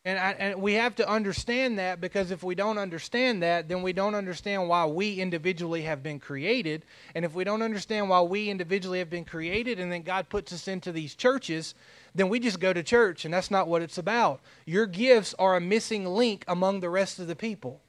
And, 0.06 0.20
I, 0.20 0.32
and, 0.32 0.62
we 0.62 0.74
have 0.74 0.96
to 0.96 1.10
understand 1.10 1.80
that 1.80 2.02
because 2.02 2.32
if 2.32 2.44
we 2.44 2.56
don't 2.56 2.78
understand 2.78 3.42
that, 3.42 3.70
then 3.70 3.82
we 3.82 3.94
don't 3.94 4.16
understand 4.16 4.68
why 4.68 4.86
we 4.86 5.22
individually 5.22 5.84
have 5.84 6.04
been 6.04 6.20
created. 6.20 6.84
And 7.16 7.24
if 7.24 7.34
we 7.34 7.46
don't 7.46 7.62
understand 7.62 8.10
why 8.10 8.20
we 8.22 8.50
individually 8.50 9.00
have 9.00 9.10
been 9.10 9.24
created 9.24 9.80
and 9.80 9.90
then 9.90 10.02
God 10.02 10.28
puts 10.28 10.52
us 10.52 10.68
into 10.68 10.92
these 10.92 11.16
churches, 11.16 11.74
then 12.14 12.28
we 12.28 12.40
just 12.40 12.60
go 12.60 12.74
to 12.74 12.84
church, 12.84 13.24
and 13.24 13.34
that's 13.34 13.50
not 13.50 13.68
what 13.68 13.82
it's 13.82 13.98
about. 13.98 14.42
Your 14.66 14.86
gifts 14.86 15.34
are 15.40 15.56
a 15.56 15.62
missing 15.62 16.06
link 16.06 16.44
among 16.50 16.82
the 16.82 16.90
rest 16.90 17.20
of 17.20 17.28
the 17.28 17.36
people. 17.36 17.80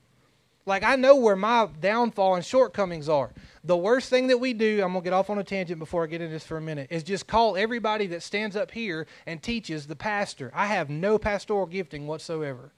Like, 0.67 0.83
I 0.83 0.97
know 0.97 1.17
where 1.17 1.37
my 1.37 1.69
downfall 1.81 2.37
and 2.37 2.45
shortcomings 2.45 3.09
are. 3.09 3.33
The 3.65 3.77
worst 3.77 4.09
thing 4.09 4.29
that 4.29 4.39
we 4.39 4.55
do, 4.55 4.83
I'm 4.83 4.95
to 4.95 5.01
get 5.03 5.13
off 5.13 5.29
on 5.29 5.39
a 5.39 5.45
tangent 5.45 5.79
before 5.79 6.05
I 6.05 6.07
get 6.07 6.23
into 6.23 6.33
this 6.33 6.45
for 6.45 6.57
a 6.57 6.63
minute, 6.63 6.89
is 6.91 7.03
just 7.03 7.27
call 7.27 7.57
everybody 7.57 8.07
that 8.09 8.23
stands 8.23 8.57
up 8.57 8.71
here 8.71 9.07
and 9.27 9.43
teaches 9.43 9.87
the 9.87 9.97
pastor. 9.97 10.51
I 10.55 10.67
have 10.67 10.89
no 10.89 11.19
pastoral 11.19 11.67
gifting 11.67 12.07
whatsoever. 12.07 12.73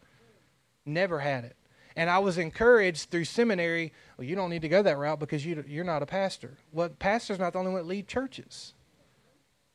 Never 0.85 1.21
had 1.21 1.45
it. 1.45 1.57
And 1.95 2.11
I 2.11 2.19
was 2.19 2.39
encouraged 2.39 3.11
through 3.11 3.25
seminary, 3.25 3.93
well, 4.19 4.27
you 4.27 4.35
don't 4.35 4.51
need 4.51 4.63
to 4.63 4.69
go 4.69 4.83
that 4.83 4.99
route 4.99 5.21
because 5.21 5.47
you, 5.47 5.65
you're 5.67 5.85
not 5.85 6.03
a 6.03 6.07
pastor. 6.07 6.59
Well, 6.73 6.89
pastor's 6.89 7.39
not 7.39 7.53
the 7.53 7.61
only 7.61 7.73
one 7.73 7.83
that 7.83 7.89
lead 7.89 8.09
churches. 8.09 8.75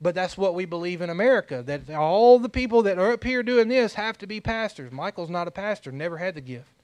But 0.02 0.16
that's 0.16 0.38
what 0.38 0.54
we 0.54 0.66
believe 0.66 1.02
in 1.02 1.10
America 1.10 1.64
that 1.64 1.90
all 1.90 2.40
the 2.40 2.50
people 2.50 2.82
that 2.84 3.00
are 3.00 3.14
up 3.14 3.24
here 3.24 3.42
doing 3.42 3.70
this 3.70 3.94
have 3.94 4.18
to 4.18 4.28
be 4.28 4.42
pastors. 4.42 4.92
Michael's 4.92 5.30
not 5.30 5.48
a 5.48 5.52
pastor, 5.52 5.92
never 5.92 6.18
had 6.18 6.36
the 6.36 6.42
gift. 6.42 6.81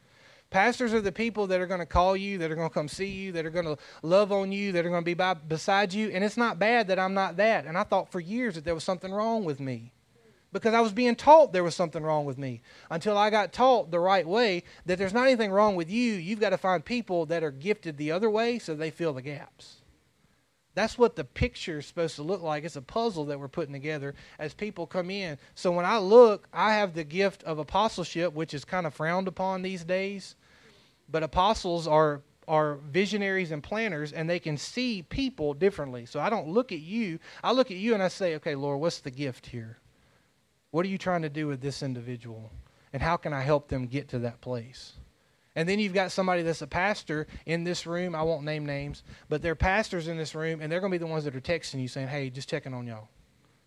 Pastors 0.49 0.93
are 0.93 1.01
the 1.01 1.11
people 1.11 1.47
that 1.47 1.59
are 1.59 1.67
going 1.67 1.81
to 1.81 1.85
call 1.85 2.15
you, 2.15 2.37
that 2.37 2.49
are 2.49 2.55
going 2.55 2.69
to 2.69 2.73
come 2.73 2.87
see 2.87 3.09
you, 3.09 3.31
that 3.33 3.45
are 3.45 3.49
going 3.49 3.65
to 3.65 3.77
love 4.01 4.31
on 4.31 4.51
you, 4.51 4.71
that 4.71 4.85
are 4.85 4.89
going 4.89 5.01
to 5.01 5.05
be 5.05 5.13
by, 5.13 5.33
beside 5.33 5.93
you. 5.93 6.09
And 6.09 6.23
it's 6.23 6.37
not 6.37 6.57
bad 6.57 6.87
that 6.87 6.99
I'm 6.99 7.13
not 7.13 7.35
that. 7.37 7.65
And 7.65 7.77
I 7.77 7.83
thought 7.83 8.11
for 8.11 8.19
years 8.19 8.55
that 8.55 8.63
there 8.63 8.73
was 8.73 8.83
something 8.83 9.11
wrong 9.11 9.43
with 9.43 9.59
me 9.59 9.91
because 10.53 10.73
I 10.73 10.81
was 10.81 10.93
being 10.93 11.15
taught 11.15 11.51
there 11.51 11.63
was 11.63 11.75
something 11.75 12.01
wrong 12.01 12.25
with 12.25 12.37
me 12.37 12.61
until 12.89 13.17
I 13.17 13.29
got 13.29 13.51
taught 13.51 13.91
the 13.91 13.99
right 13.99 14.25
way 14.25 14.63
that 14.85 14.97
there's 14.97 15.13
not 15.13 15.27
anything 15.27 15.51
wrong 15.51 15.75
with 15.75 15.89
you. 15.89 16.13
You've 16.13 16.39
got 16.39 16.51
to 16.51 16.57
find 16.57 16.83
people 16.83 17.25
that 17.25 17.43
are 17.43 17.51
gifted 17.51 17.97
the 17.97 18.11
other 18.11 18.29
way 18.29 18.57
so 18.57 18.73
they 18.73 18.89
fill 18.89 19.13
the 19.13 19.21
gaps. 19.21 19.77
That's 20.77 20.95
what 20.95 21.15
the 21.15 21.23
picture 21.23 21.79
is 21.79 21.87
supposed 21.87 22.17
to 22.17 22.21
look 22.21 22.43
like. 22.43 22.63
It's 22.63 22.75
a 22.75 22.83
puzzle 22.83 23.25
that 23.25 23.39
we're 23.39 23.47
putting 23.47 23.73
together 23.73 24.13
as 24.37 24.53
people 24.53 24.85
come 24.85 25.09
in. 25.09 25.39
So 25.55 25.71
when 25.71 25.85
I 25.85 25.97
look, 25.97 26.47
I 26.53 26.75
have 26.75 26.93
the 26.93 27.03
gift 27.03 27.41
of 27.45 27.57
apostleship, 27.57 28.31
which 28.33 28.53
is 28.53 28.63
kind 28.63 28.85
of 28.85 28.93
frowned 28.93 29.27
upon 29.27 29.63
these 29.63 29.83
days. 29.83 30.35
But 31.09 31.23
apostles 31.23 31.87
are 31.87 32.21
are 32.47 32.75
visionaries 32.75 33.49
and 33.49 33.63
planners 33.63 34.13
and 34.13 34.29
they 34.29 34.37
can 34.37 34.55
see 34.55 35.01
people 35.01 35.55
differently. 35.55 36.05
So 36.05 36.19
I 36.19 36.29
don't 36.29 36.47
look 36.47 36.71
at 36.71 36.81
you. 36.81 37.17
I 37.43 37.53
look 37.53 37.71
at 37.71 37.77
you 37.77 37.95
and 37.95 38.03
I 38.03 38.07
say, 38.09 38.35
"Okay, 38.35 38.53
Lord, 38.53 38.79
what's 38.79 38.99
the 38.99 39.09
gift 39.09 39.47
here? 39.47 39.79
What 40.69 40.85
are 40.85 40.89
you 40.89 40.99
trying 40.99 41.23
to 41.23 41.29
do 41.29 41.47
with 41.47 41.59
this 41.59 41.81
individual? 41.81 42.51
And 42.93 43.01
how 43.01 43.17
can 43.17 43.33
I 43.33 43.41
help 43.41 43.69
them 43.69 43.87
get 43.87 44.09
to 44.09 44.19
that 44.19 44.41
place?" 44.41 44.96
And 45.57 45.67
then 45.67 45.79
you've 45.79 45.95
got 45.95 46.11
somebody 46.11 46.43
that's 46.43 46.61
a 46.61 46.67
pastor 46.67 47.25
in 47.47 47.63
this 47.63 47.87
room. 47.87 48.13
I 48.13 48.21
won't 48.21 48.45
name 48.45 48.63
names, 48.63 49.01
but 49.27 49.41
they're 49.41 49.55
pastors 49.55 50.07
in 50.07 50.15
this 50.15 50.35
room, 50.35 50.61
and 50.61 50.71
they're 50.71 50.79
going 50.79 50.91
to 50.91 50.99
be 50.99 51.03
the 51.03 51.11
ones 51.11 51.23
that 51.23 51.35
are 51.35 51.41
texting 51.41 51.81
you 51.81 51.87
saying, 51.87 52.09
hey, 52.09 52.29
just 52.29 52.47
checking 52.47 52.75
on 52.75 52.85
y'all. 52.85 53.07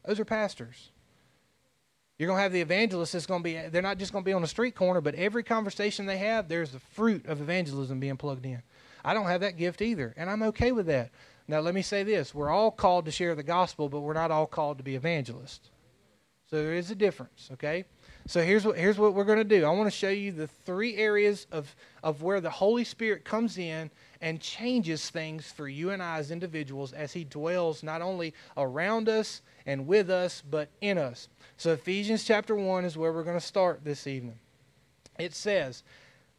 Those 0.07 0.21
are 0.21 0.25
pastors. 0.25 0.93
You're 2.17 2.29
going 2.29 2.39
to 2.39 2.43
have 2.45 2.53
the 2.53 2.61
evangelists 2.61 3.11
that's 3.11 3.27
going 3.27 3.43
to 3.43 3.45
be, 3.45 3.69
they're 3.71 3.83
not 3.83 3.99
just 3.99 4.13
going 4.13 4.23
to 4.23 4.29
be 4.29 4.33
on 4.33 4.41
the 4.41 4.47
street 4.47 4.77
corner, 4.77 5.01
but 5.01 5.17
every 5.17 5.43
conversation 5.43 6.07
they 6.07 6.19
have, 6.19 6.49
there's 6.49 6.71
the 6.71 6.79
fruit 6.79 7.27
of 7.27 7.41
evangelism 7.41 7.99
being 7.99 8.17
plugged 8.17 8.47
in. 8.47 8.63
I 9.05 9.13
don't 9.13 9.27
have 9.27 9.41
that 9.41 9.57
gift 9.57 9.83
either, 9.83 10.15
and 10.17 10.31
I'm 10.31 10.45
okay 10.45 10.71
with 10.71 10.87
that. 10.87 11.11
Now, 11.49 11.59
let 11.59 11.75
me 11.75 11.83
say 11.83 12.05
this 12.05 12.33
we're 12.33 12.51
all 12.51 12.71
called 12.71 13.07
to 13.07 13.11
share 13.11 13.35
the 13.35 13.43
gospel, 13.43 13.89
but 13.89 14.03
we're 14.03 14.13
not 14.13 14.31
all 14.31 14.47
called 14.47 14.79
to 14.79 14.85
be 14.85 14.95
evangelists. 14.95 15.71
So 16.49 16.63
there 16.63 16.75
is 16.75 16.93
a 16.93 16.95
difference, 16.95 17.49
okay? 17.55 17.85
So 18.31 18.45
here's 18.45 18.65
what, 18.65 18.79
here's 18.79 18.97
what 18.97 19.15
we're 19.15 19.25
going 19.25 19.39
to 19.39 19.45
do. 19.45 19.65
I 19.65 19.71
want 19.71 19.91
to 19.91 19.97
show 19.97 20.09
you 20.09 20.31
the 20.31 20.47
three 20.47 20.95
areas 20.95 21.49
of, 21.51 21.75
of 22.05 22.23
where 22.23 22.41
the 22.41 22.49
Holy 22.49 22.85
Spirit 22.85 23.25
comes 23.25 23.59
in 23.59 23.91
and 24.21 24.41
changes 24.41 25.11
things 25.11 25.51
for 25.51 25.67
you 25.67 25.91
and 25.91 26.01
I 26.01 26.19
as 26.19 26.31
individuals 26.31 26.93
as 26.93 27.13
He 27.13 27.25
dwells 27.25 27.83
not 27.83 28.03
only 28.03 28.33
around 28.57 29.09
us 29.09 29.43
and 29.67 29.85
with 29.85 30.11
us, 30.11 30.45
but 30.49 30.69
in 30.81 30.97
us. 30.97 31.27
So 31.57 31.73
Ephesians 31.73 32.23
chapter 32.23 32.55
1 32.55 32.85
is 32.85 32.97
where 32.97 33.13
we're 33.13 33.25
going 33.25 33.37
to 33.37 33.45
start 33.45 33.83
this 33.83 34.07
evening. 34.07 34.39
It 35.19 35.35
says, 35.35 35.83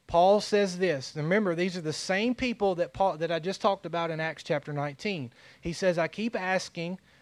Paul 0.08 0.40
says 0.40 0.78
this. 0.78 1.12
Remember, 1.18 1.56
these 1.56 1.76
are 1.76 1.82
the 1.82 1.92
same 1.92 2.36
people 2.36 2.76
that 2.76 2.94
Paul 2.94 3.18
that 3.18 3.34
I 3.34 3.40
just 3.40 3.60
talked 3.60 3.86
about 3.86 4.12
in 4.12 4.22
Acts 4.22 4.44
chapter 4.44 4.72
19. 4.72 5.34
He 5.60 5.74
says, 5.74 5.98
I 5.98 6.08
keep 6.08 6.38
asking 6.38 7.00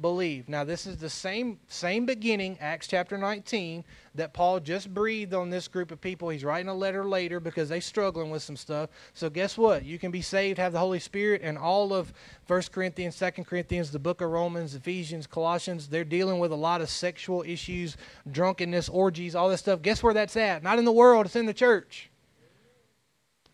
believe. 0.00 0.48
Now 0.48 0.64
this 0.64 0.86
is 0.86 0.96
the 0.96 1.08
same 1.08 1.58
same 1.68 2.06
beginning, 2.06 2.58
Acts 2.60 2.86
chapter 2.86 3.16
19, 3.16 3.84
that 4.14 4.32
Paul 4.32 4.60
just 4.60 4.92
breathed 4.92 5.34
on 5.34 5.50
this 5.50 5.68
group 5.68 5.90
of 5.90 6.00
people. 6.00 6.28
He's 6.28 6.44
writing 6.44 6.68
a 6.68 6.74
letter 6.74 7.04
later 7.04 7.40
because 7.40 7.68
they're 7.68 7.80
struggling 7.80 8.30
with 8.30 8.42
some 8.42 8.56
stuff. 8.56 8.90
So 9.12 9.30
guess 9.30 9.56
what? 9.56 9.84
You 9.84 9.98
can 9.98 10.10
be 10.10 10.22
saved, 10.22 10.58
have 10.58 10.72
the 10.72 10.78
Holy 10.78 11.00
Spirit, 11.00 11.42
and 11.42 11.56
all 11.56 11.92
of 11.92 12.12
1 12.46 12.62
Corinthians, 12.72 13.18
2 13.18 13.44
Corinthians, 13.44 13.90
the 13.90 13.98
book 13.98 14.20
of 14.20 14.30
Romans, 14.30 14.74
Ephesians, 14.74 15.26
Colossians, 15.26 15.88
they're 15.88 16.04
dealing 16.04 16.38
with 16.38 16.52
a 16.52 16.56
lot 16.56 16.80
of 16.80 16.88
sexual 16.88 17.42
issues, 17.46 17.96
drunkenness, 18.30 18.88
orgies, 18.88 19.34
all 19.34 19.48
this 19.48 19.60
stuff. 19.60 19.82
Guess 19.82 20.02
where 20.02 20.14
that's 20.14 20.36
at? 20.36 20.62
Not 20.62 20.78
in 20.78 20.84
the 20.84 20.92
world, 20.92 21.26
it's 21.26 21.36
in 21.36 21.46
the 21.46 21.54
church 21.54 22.10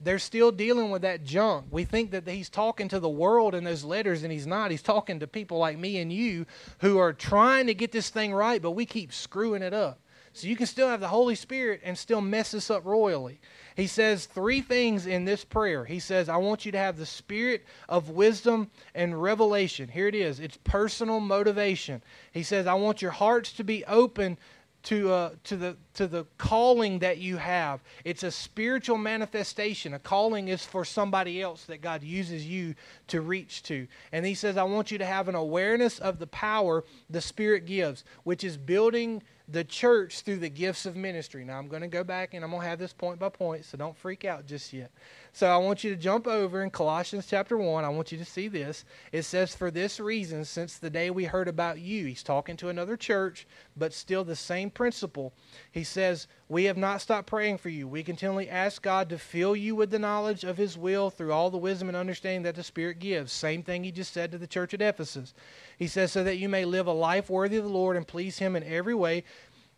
they're 0.00 0.18
still 0.18 0.50
dealing 0.50 0.90
with 0.90 1.02
that 1.02 1.24
junk. 1.24 1.66
We 1.70 1.84
think 1.84 2.10
that 2.12 2.26
he's 2.26 2.48
talking 2.48 2.88
to 2.88 3.00
the 3.00 3.08
world 3.08 3.54
in 3.54 3.64
those 3.64 3.84
letters, 3.84 4.22
and 4.22 4.32
he's 4.32 4.46
not. 4.46 4.70
He's 4.70 4.82
talking 4.82 5.20
to 5.20 5.26
people 5.26 5.58
like 5.58 5.78
me 5.78 5.98
and 5.98 6.12
you 6.12 6.46
who 6.80 6.98
are 6.98 7.12
trying 7.12 7.66
to 7.66 7.74
get 7.74 7.92
this 7.92 8.10
thing 8.10 8.32
right, 8.32 8.62
but 8.62 8.72
we 8.72 8.86
keep 8.86 9.12
screwing 9.12 9.62
it 9.62 9.74
up. 9.74 10.00
So 10.32 10.46
you 10.46 10.56
can 10.56 10.66
still 10.66 10.88
have 10.88 11.00
the 11.00 11.08
Holy 11.08 11.34
Spirit 11.34 11.80
and 11.82 11.98
still 11.98 12.20
mess 12.20 12.52
this 12.52 12.70
up 12.70 12.84
royally. 12.84 13.40
He 13.74 13.88
says 13.88 14.26
three 14.26 14.60
things 14.60 15.06
in 15.06 15.24
this 15.24 15.44
prayer. 15.44 15.84
He 15.84 15.98
says, 15.98 16.28
I 16.28 16.36
want 16.36 16.64
you 16.64 16.72
to 16.72 16.78
have 16.78 16.96
the 16.96 17.06
spirit 17.06 17.64
of 17.88 18.10
wisdom 18.10 18.70
and 18.94 19.20
revelation. 19.20 19.88
Here 19.88 20.06
it 20.06 20.14
is 20.14 20.38
it's 20.38 20.56
personal 20.62 21.18
motivation. 21.18 22.02
He 22.32 22.44
says, 22.44 22.68
I 22.68 22.74
want 22.74 23.02
your 23.02 23.10
hearts 23.10 23.52
to 23.54 23.64
be 23.64 23.84
open 23.86 24.38
to 24.84 25.12
uh, 25.12 25.30
to 25.44 25.56
the 25.56 25.76
to 25.94 26.06
the 26.06 26.24
calling 26.38 26.98
that 27.00 27.18
you 27.18 27.36
have. 27.36 27.80
It's 28.04 28.22
a 28.22 28.30
spiritual 28.30 28.96
manifestation. 28.96 29.94
A 29.94 29.98
calling 29.98 30.48
is 30.48 30.64
for 30.64 30.84
somebody 30.84 31.42
else 31.42 31.64
that 31.64 31.82
God 31.82 32.02
uses 32.02 32.46
you 32.46 32.74
to 33.08 33.20
reach 33.20 33.62
to. 33.64 33.86
And 34.12 34.24
he 34.24 34.34
says, 34.34 34.56
I 34.56 34.62
want 34.62 34.90
you 34.90 34.98
to 34.98 35.06
have 35.06 35.28
an 35.28 35.34
awareness 35.34 35.98
of 35.98 36.18
the 36.18 36.26
power 36.28 36.84
the 37.08 37.20
Spirit 37.20 37.66
gives, 37.66 38.04
which 38.24 38.44
is 38.44 38.56
building 38.56 39.22
the 39.48 39.64
church 39.64 40.20
through 40.20 40.38
the 40.38 40.48
gifts 40.48 40.86
of 40.86 40.96
ministry. 40.96 41.44
Now 41.44 41.58
I'm 41.58 41.68
going 41.68 41.82
to 41.82 41.88
go 41.88 42.04
back 42.04 42.34
and 42.34 42.44
I'm 42.44 42.50
going 42.50 42.62
to 42.62 42.68
have 42.68 42.78
this 42.78 42.92
point 42.92 43.18
by 43.18 43.28
point, 43.28 43.64
so 43.64 43.76
don't 43.76 43.96
freak 43.96 44.24
out 44.24 44.46
just 44.46 44.72
yet. 44.72 44.90
So 45.32 45.46
I 45.46 45.56
want 45.58 45.84
you 45.84 45.90
to 45.90 46.00
jump 46.00 46.26
over 46.26 46.62
in 46.62 46.70
Colossians 46.70 47.26
chapter 47.28 47.56
1. 47.56 47.84
I 47.84 47.88
want 47.88 48.10
you 48.10 48.18
to 48.18 48.24
see 48.24 48.48
this. 48.48 48.84
It 49.12 49.22
says, 49.22 49.54
For 49.54 49.70
this 49.70 50.00
reason, 50.00 50.44
since 50.44 50.78
the 50.78 50.90
day 50.90 51.10
we 51.10 51.24
heard 51.24 51.46
about 51.46 51.78
you, 51.78 52.06
he's 52.06 52.22
talking 52.22 52.56
to 52.58 52.68
another 52.68 52.96
church, 52.96 53.46
but 53.76 53.92
still 53.92 54.24
the 54.24 54.34
same 54.34 54.70
principle. 54.70 55.32
He 55.70 55.84
says, 55.84 56.26
We 56.48 56.64
have 56.64 56.76
not 56.76 57.00
stopped 57.00 57.28
praying 57.28 57.58
for 57.58 57.68
you. 57.68 57.86
We 57.86 58.02
continually 58.02 58.48
ask 58.48 58.82
God 58.82 59.08
to 59.10 59.18
fill 59.18 59.54
you 59.54 59.76
with 59.76 59.90
the 59.90 59.98
knowledge 59.98 60.42
of 60.42 60.56
his 60.56 60.76
will 60.76 61.10
through 61.10 61.32
all 61.32 61.50
the 61.50 61.58
wisdom 61.58 61.88
and 61.88 61.96
understanding 61.96 62.42
that 62.42 62.56
the 62.56 62.64
Spirit 62.64 62.98
gives. 62.98 63.32
Same 63.32 63.62
thing 63.62 63.84
he 63.84 63.92
just 63.92 64.12
said 64.12 64.32
to 64.32 64.38
the 64.38 64.46
church 64.46 64.74
at 64.74 64.82
Ephesus. 64.82 65.32
He 65.78 65.86
says, 65.86 66.10
So 66.10 66.24
that 66.24 66.38
you 66.38 66.48
may 66.48 66.64
live 66.64 66.88
a 66.88 66.92
life 66.92 67.30
worthy 67.30 67.56
of 67.56 67.64
the 67.64 67.70
Lord 67.70 67.96
and 67.96 68.06
please 68.06 68.38
him 68.38 68.56
in 68.56 68.64
every 68.64 68.94
way 68.94 69.24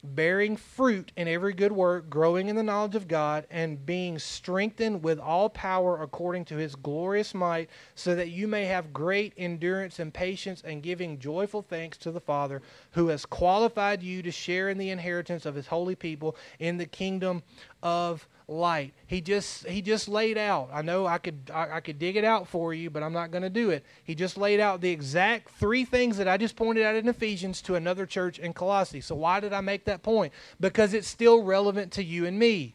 bearing 0.04 0.56
fruit 0.56 1.12
in 1.16 1.28
every 1.28 1.52
good 1.52 1.72
work, 1.72 2.10
growing 2.10 2.48
in 2.48 2.56
the 2.56 2.62
knowledge 2.62 2.96
of 2.96 3.08
God, 3.08 3.46
and 3.50 3.86
being 3.86 4.18
strengthened 4.18 5.02
with 5.02 5.18
all 5.18 5.48
power 5.48 6.02
according 6.02 6.44
to 6.46 6.56
his 6.56 6.74
glorious 6.74 7.34
might, 7.34 7.70
so 7.94 8.14
that 8.14 8.30
you 8.30 8.48
may 8.48 8.64
have 8.64 8.92
great 8.92 9.32
endurance 9.36 9.98
and 9.98 10.12
patience, 10.12 10.62
and 10.64 10.82
giving 10.82 11.18
joyful 11.18 11.62
thanks 11.62 11.96
to 11.98 12.10
the 12.10 12.20
Father, 12.20 12.62
who 12.92 13.08
has 13.08 13.24
qualified 13.24 14.02
you 14.02 14.22
to 14.22 14.30
share 14.30 14.68
in 14.68 14.78
the 14.78 14.90
inheritance 14.90 15.46
of 15.46 15.54
his 15.54 15.68
holy 15.68 15.94
people 15.94 16.36
in 16.58 16.78
the 16.78 16.86
kingdom 16.86 17.42
of 17.82 18.28
light. 18.48 18.94
He 19.06 19.20
just 19.20 19.66
he 19.66 19.82
just 19.82 20.08
laid 20.08 20.38
out. 20.38 20.70
I 20.72 20.82
know 20.82 21.06
I 21.06 21.18
could 21.18 21.50
I, 21.52 21.76
I 21.76 21.80
could 21.80 21.98
dig 21.98 22.16
it 22.16 22.24
out 22.24 22.48
for 22.48 22.72
you, 22.74 22.90
but 22.90 23.02
I'm 23.02 23.12
not 23.12 23.30
going 23.30 23.42
to 23.42 23.50
do 23.50 23.70
it. 23.70 23.84
He 24.04 24.14
just 24.14 24.36
laid 24.36 24.60
out 24.60 24.80
the 24.80 24.90
exact 24.90 25.50
three 25.50 25.84
things 25.84 26.16
that 26.18 26.28
I 26.28 26.36
just 26.36 26.56
pointed 26.56 26.84
out 26.84 26.94
in 26.94 27.08
Ephesians 27.08 27.62
to 27.62 27.74
another 27.74 28.06
church 28.06 28.38
in 28.38 28.52
Colossae. 28.52 29.00
So 29.00 29.14
why 29.14 29.40
did 29.40 29.52
I 29.52 29.60
make 29.60 29.84
that 29.86 30.02
point? 30.02 30.32
Because 30.60 30.94
it's 30.94 31.08
still 31.08 31.42
relevant 31.42 31.92
to 31.92 32.04
you 32.04 32.26
and 32.26 32.38
me. 32.38 32.74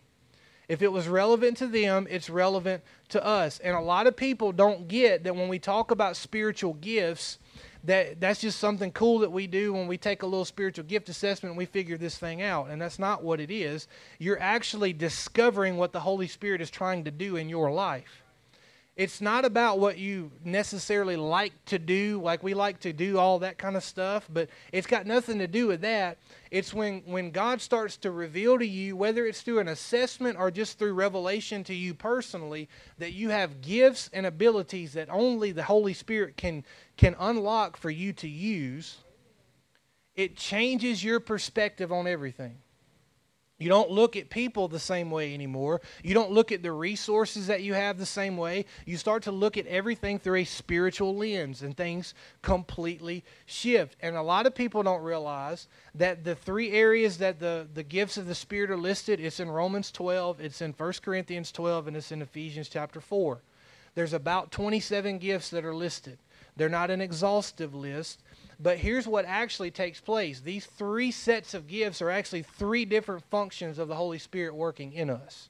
If 0.68 0.82
it 0.82 0.92
was 0.92 1.08
relevant 1.08 1.58
to 1.58 1.68
them, 1.68 2.08
it's 2.10 2.30
relevant 2.30 2.84
to 3.10 3.24
us. 3.26 3.60
And 3.60 3.74
a 3.76 3.82
lot 3.82 4.06
of 4.06 4.18
people 4.18 4.52
don't 4.52 4.90
get 4.90 5.24
that 5.24 5.36
when 5.36 5.48
we 5.48 5.60
talk 5.60 5.92
about 5.92 6.18
spiritual 6.18 6.74
gifts, 6.74 7.40
that 7.88 8.20
that's 8.20 8.42
just 8.42 8.60
something 8.60 8.92
cool 8.92 9.20
that 9.20 9.32
we 9.32 9.48
do 9.48 9.74
when 9.74 9.88
we 9.88 9.98
take 9.98 10.22
a 10.22 10.26
little 10.26 10.46
spiritual 10.46 10.84
gift 10.84 11.08
assessment 11.08 11.52
and 11.52 11.58
we 11.58 11.66
figure 11.66 11.98
this 11.98 12.18
thing 12.18 12.42
out. 12.42 12.70
And 12.70 12.82
that's 12.82 13.00
not 13.00 13.24
what 13.24 13.40
it 13.40 13.50
is. 13.50 13.88
You're 14.20 14.40
actually 14.42 14.92
discovering 14.92 15.78
what 15.78 15.94
the 15.94 16.02
holy 16.02 16.28
spirit 16.28 16.62
is 16.62 16.70
trying 16.70 17.06
to 17.06 17.12
do 17.12 17.38
in 17.38 17.48
your 17.48 17.72
life. 17.72 18.24
It's 18.98 19.22
not 19.22 19.46
about 19.46 19.78
what 19.78 20.00
you 20.00 20.32
necessarily 20.44 21.16
like 21.16 21.54
to 21.66 21.78
do 21.78 22.20
like 22.20 22.42
we 22.42 22.56
like 22.56 22.80
to 22.80 22.92
do 22.92 23.20
all 23.20 23.38
that 23.40 23.60
kind 23.60 23.78
of 23.78 23.84
stuff 23.84 24.28
but 24.34 24.50
it's 24.72 24.88
got 24.88 25.06
nothing 25.06 25.38
to 25.38 25.46
do 25.48 25.68
with 25.68 25.82
that. 25.82 26.18
It's 26.50 26.74
when 26.74 27.04
when 27.06 27.30
god 27.30 27.62
starts 27.62 27.96
to 27.98 28.10
reveal 28.10 28.58
to 28.58 28.66
you 28.66 28.96
whether 28.96 29.28
it's 29.28 29.44
through 29.44 29.60
an 29.60 29.68
assessment 29.68 30.40
or 30.40 30.50
just 30.50 30.80
through 30.80 30.94
revelation 30.94 31.64
to 31.66 31.76
you 31.76 31.94
personally 31.94 32.70
that 32.98 33.14
you 33.14 33.30
have 33.30 33.62
gifts 33.62 34.10
and 34.14 34.26
abilities 34.26 34.94
that 34.94 35.10
only 35.12 35.52
the 35.52 35.64
holy 35.64 35.94
spirit 35.94 36.36
can 36.36 36.66
can 36.98 37.16
unlock 37.20 37.78
for 37.78 37.90
you 37.90 38.12
to 38.12 38.28
use 38.28 38.98
it 40.16 40.36
changes 40.36 41.04
your 41.04 41.20
perspective 41.20 41.92
on 41.92 42.08
everything 42.08 42.58
you 43.60 43.70
don't 43.70 43.90
look 43.90 44.16
at 44.16 44.30
people 44.30 44.68
the 44.68 44.78
same 44.78 45.10
way 45.10 45.34
anymore. 45.34 45.82
You 46.04 46.14
don't 46.14 46.32
look 46.32 46.52
at 46.52 46.62
the 46.62 46.72
resources 46.72 47.48
that 47.48 47.64
you 47.64 47.74
have 47.74 47.98
the 47.98 48.06
same 48.06 48.38
way. 48.38 48.66
You 48.86 48.98
start 48.98 49.24
to 49.24 49.32
look 49.32 49.58
at 49.58 49.66
everything 49.66 50.20
through 50.20 50.42
a 50.42 50.44
spiritual 50.44 51.16
lens, 51.16 51.64
and 51.64 51.76
things 51.76 52.14
completely 52.44 53.24
shift. 53.48 53.96
And 54.00 54.16
a 54.16 54.22
lot 54.22 54.46
of 54.46 54.54
people 54.54 54.84
don't 54.84 55.02
realize 55.02 55.68
that 55.96 56.24
the 56.24 56.36
three 56.36 56.72
areas 56.72 57.18
that 57.18 57.40
the, 57.40 57.68
the 57.74 57.82
gifts 57.82 58.18
of 58.18 58.28
the 58.28 58.36
Spirit 58.36 58.70
are 58.70 58.78
listed 58.78 59.20
it's 59.20 59.40
in 59.40 59.50
Romans 59.50 59.92
12, 59.92 60.40
it's 60.40 60.62
in 60.62 60.74
1 60.74 60.94
Corinthians 61.02 61.52
12, 61.52 61.88
and 61.88 61.98
it's 61.98 62.12
in 62.12 62.22
Ephesians 62.22 62.70
chapter 62.70 63.02
4. 63.02 63.42
There's 63.96 64.14
about 64.14 64.52
27 64.52 65.18
gifts 65.18 65.50
that 65.50 65.66
are 65.66 65.74
listed. 65.74 66.20
They're 66.58 66.70
not 66.70 66.92
an 66.92 67.02
exhaustive 67.02 67.74
list, 67.74 68.22
but 68.60 68.78
here's 68.78 69.08
what 69.08 69.26
actually 69.26 69.72
takes 69.72 70.02
place 70.02 70.40
these 70.42 70.66
three 70.66 71.12
sets 71.12 71.54
of 71.54 71.68
gifts 71.68 72.02
are 72.02 72.10
actually 72.10 72.44
three 72.44 72.86
different 72.86 73.24
functions 73.30 73.78
of 73.80 73.88
the 73.88 73.96
Holy 73.96 74.20
Spirit 74.20 74.56
working 74.56 74.92
in 74.92 75.10
us. 75.10 75.50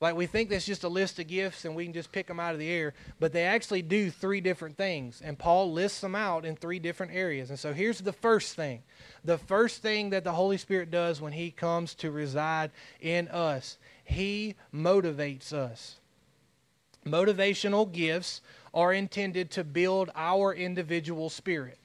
Like 0.00 0.16
we 0.16 0.26
think 0.26 0.50
that's 0.50 0.66
just 0.66 0.84
a 0.84 0.88
list 0.88 1.18
of 1.18 1.28
gifts 1.28 1.64
and 1.64 1.74
we 1.74 1.84
can 1.84 1.94
just 1.94 2.12
pick 2.12 2.26
them 2.26 2.38
out 2.38 2.52
of 2.52 2.58
the 2.58 2.68
air, 2.68 2.92
but 3.20 3.32
they 3.32 3.44
actually 3.44 3.80
do 3.80 4.10
three 4.10 4.42
different 4.42 4.76
things. 4.76 5.22
And 5.24 5.38
Paul 5.38 5.72
lists 5.72 6.02
them 6.02 6.14
out 6.14 6.44
in 6.44 6.56
three 6.56 6.78
different 6.78 7.14
areas. 7.14 7.48
And 7.48 7.58
so 7.58 7.72
here's 7.72 8.00
the 8.00 8.12
first 8.12 8.54
thing 8.54 8.82
the 9.24 9.38
first 9.38 9.80
thing 9.80 10.10
that 10.10 10.24
the 10.24 10.32
Holy 10.32 10.58
Spirit 10.58 10.90
does 10.90 11.22
when 11.22 11.32
he 11.32 11.50
comes 11.50 11.94
to 11.94 12.10
reside 12.10 12.70
in 13.00 13.28
us, 13.28 13.78
he 14.04 14.56
motivates 14.74 15.54
us. 15.54 15.96
Motivational 17.06 17.90
gifts 17.90 18.42
are 18.74 18.92
intended 18.92 19.52
to 19.52 19.64
build 19.64 20.10
our 20.14 20.52
individual 20.52 21.30
spirit. 21.30 21.78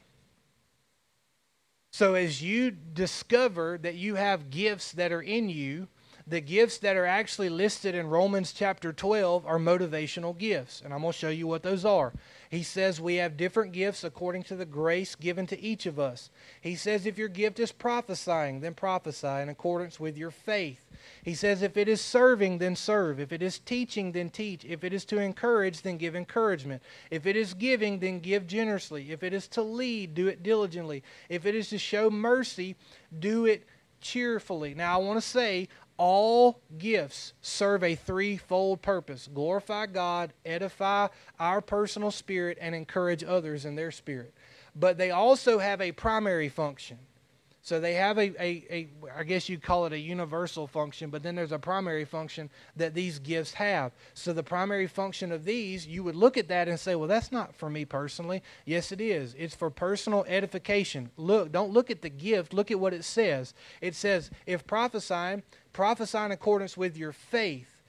So, 1.91 2.15
as 2.15 2.41
you 2.41 2.71
discover 2.71 3.77
that 3.81 3.95
you 3.95 4.15
have 4.15 4.49
gifts 4.49 4.91
that 4.93 5.11
are 5.11 5.21
in 5.21 5.49
you, 5.49 5.87
the 6.29 6.41
gifts 6.41 6.77
that 6.79 6.95
are 6.95 7.07
actually 7.07 7.49
listed 7.49 7.95
in 7.95 8.07
Romans 8.07 8.53
chapter 8.53 8.93
12 8.93 9.47
are 9.47 9.57
motivational 9.57 10.37
gifts. 10.37 10.81
And 10.83 10.93
I'm 10.93 11.01
going 11.01 11.11
to 11.11 11.17
show 11.17 11.29
you 11.29 11.47
what 11.47 11.63
those 11.63 11.85
are. 11.85 12.13
He 12.51 12.61
says 12.61 13.01
we 13.01 13.15
have 13.15 13.35
different 13.35 13.71
gifts 13.71 14.03
according 14.03 14.43
to 14.43 14.55
the 14.55 14.65
grace 14.65 15.15
given 15.15 15.47
to 15.47 15.59
each 15.59 15.87
of 15.87 15.99
us. 15.99 16.29
He 16.61 16.75
says 16.75 17.07
if 17.07 17.17
your 17.17 17.29
gift 17.29 17.59
is 17.59 17.71
prophesying, 17.71 18.59
then 18.59 18.75
prophesy 18.75 19.27
in 19.27 19.49
accordance 19.49 19.99
with 19.99 20.17
your 20.17 20.29
faith. 20.29 20.85
He 21.23 21.33
says 21.33 21.63
if 21.63 21.77
it 21.77 21.87
is 21.87 21.99
serving, 21.99 22.59
then 22.59 22.75
serve. 22.75 23.19
If 23.19 23.31
it 23.31 23.41
is 23.41 23.57
teaching, 23.57 24.11
then 24.11 24.29
teach. 24.29 24.63
If 24.65 24.83
it 24.83 24.93
is 24.93 25.05
to 25.05 25.19
encourage, 25.19 25.81
then 25.81 25.97
give 25.97 26.15
encouragement. 26.15 26.83
If 27.09 27.25
it 27.25 27.35
is 27.37 27.55
giving, 27.55 27.99
then 27.99 28.19
give 28.19 28.45
generously. 28.45 29.11
If 29.11 29.23
it 29.23 29.33
is 29.33 29.47
to 29.49 29.63
lead, 29.63 30.13
do 30.13 30.27
it 30.27 30.43
diligently. 30.43 31.01
If 31.27 31.47
it 31.47 31.55
is 31.55 31.69
to 31.69 31.79
show 31.79 32.11
mercy, 32.11 32.75
do 33.17 33.45
it 33.45 33.65
cheerfully. 34.01 34.73
Now, 34.75 34.99
I 34.99 35.03
want 35.03 35.21
to 35.21 35.27
say 35.27 35.67
all 35.99 36.61
gifts 36.77 37.33
serve 37.41 37.83
a 37.83 37.93
threefold 37.93 38.81
purpose 38.81 39.29
glorify 39.31 39.85
God, 39.85 40.33
edify 40.45 41.09
our 41.39 41.61
personal 41.61 42.09
spirit, 42.09 42.57
and 42.59 42.73
encourage 42.73 43.23
others 43.23 43.65
in 43.65 43.75
their 43.75 43.91
spirit. 43.91 44.33
But 44.75 44.97
they 44.97 45.11
also 45.11 45.59
have 45.59 45.81
a 45.81 45.91
primary 45.91 46.47
function. 46.49 46.97
So 47.61 47.79
they 47.79 47.93
have 47.95 48.17
a, 48.17 48.31
a, 48.41 48.65
a, 48.71 48.87
I 49.15 49.23
guess 49.23 49.49
you'd 49.49 49.61
call 49.61 49.85
it 49.85 49.93
a 49.93 49.99
universal 49.99 50.65
function, 50.65 51.09
but 51.09 51.21
then 51.21 51.35
there's 51.35 51.51
a 51.51 51.59
primary 51.59 52.05
function 52.05 52.49
that 52.77 52.93
these 52.93 53.19
gifts 53.19 53.53
have. 53.53 53.91
So 54.13 54.31
the 54.31 54.41
primary 54.41 54.87
function 54.87 55.31
of 55.31 55.43
these, 55.43 55.85
you 55.85 56.03
would 56.03 56.15
look 56.15 56.37
at 56.37 56.47
that 56.47 56.69
and 56.69 56.79
say, 56.79 56.95
well, 56.95 57.09
that's 57.09 57.31
not 57.31 57.53
for 57.53 57.69
me 57.69 57.83
personally. 57.83 58.41
Yes, 58.65 58.91
it 58.91 59.01
is. 59.01 59.35
It's 59.37 59.53
for 59.53 59.69
personal 59.69 60.25
edification. 60.27 61.11
Look, 61.17 61.51
don't 61.51 61.71
look 61.71 61.91
at 61.91 62.01
the 62.01 62.09
gift, 62.09 62.53
look 62.53 62.71
at 62.71 62.79
what 62.79 62.93
it 62.93 63.03
says. 63.03 63.53
It 63.81 63.93
says, 63.93 64.31
if 64.47 64.65
prophesying, 64.65 65.43
prophesy 65.73 66.17
in 66.17 66.31
accordance 66.31 66.75
with 66.75 66.97
your 66.97 67.11
faith. 67.11 67.83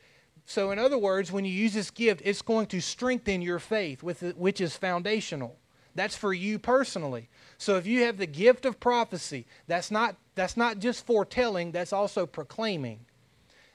So, 0.46 0.70
in 0.70 0.78
other 0.78 0.98
words, 0.98 1.30
when 1.30 1.44
you 1.44 1.52
use 1.52 1.74
this 1.74 1.90
gift, 1.90 2.22
it's 2.24 2.42
going 2.42 2.66
to 2.66 2.80
strengthen 2.80 3.42
your 3.42 3.58
faith, 3.58 4.02
with 4.02 4.22
which 4.36 4.60
is 4.60 4.76
foundational. 4.76 5.56
That's 5.94 6.16
for 6.16 6.32
you 6.32 6.58
personally. 6.58 7.28
So 7.58 7.76
if 7.76 7.86
you 7.86 8.04
have 8.04 8.16
the 8.16 8.26
gift 8.26 8.64
of 8.64 8.80
prophecy, 8.80 9.46
that's 9.66 9.90
not, 9.90 10.16
that's 10.34 10.56
not 10.56 10.78
just 10.78 11.04
foretelling, 11.04 11.72
that's 11.72 11.92
also 11.92 12.26
proclaiming. 12.26 13.00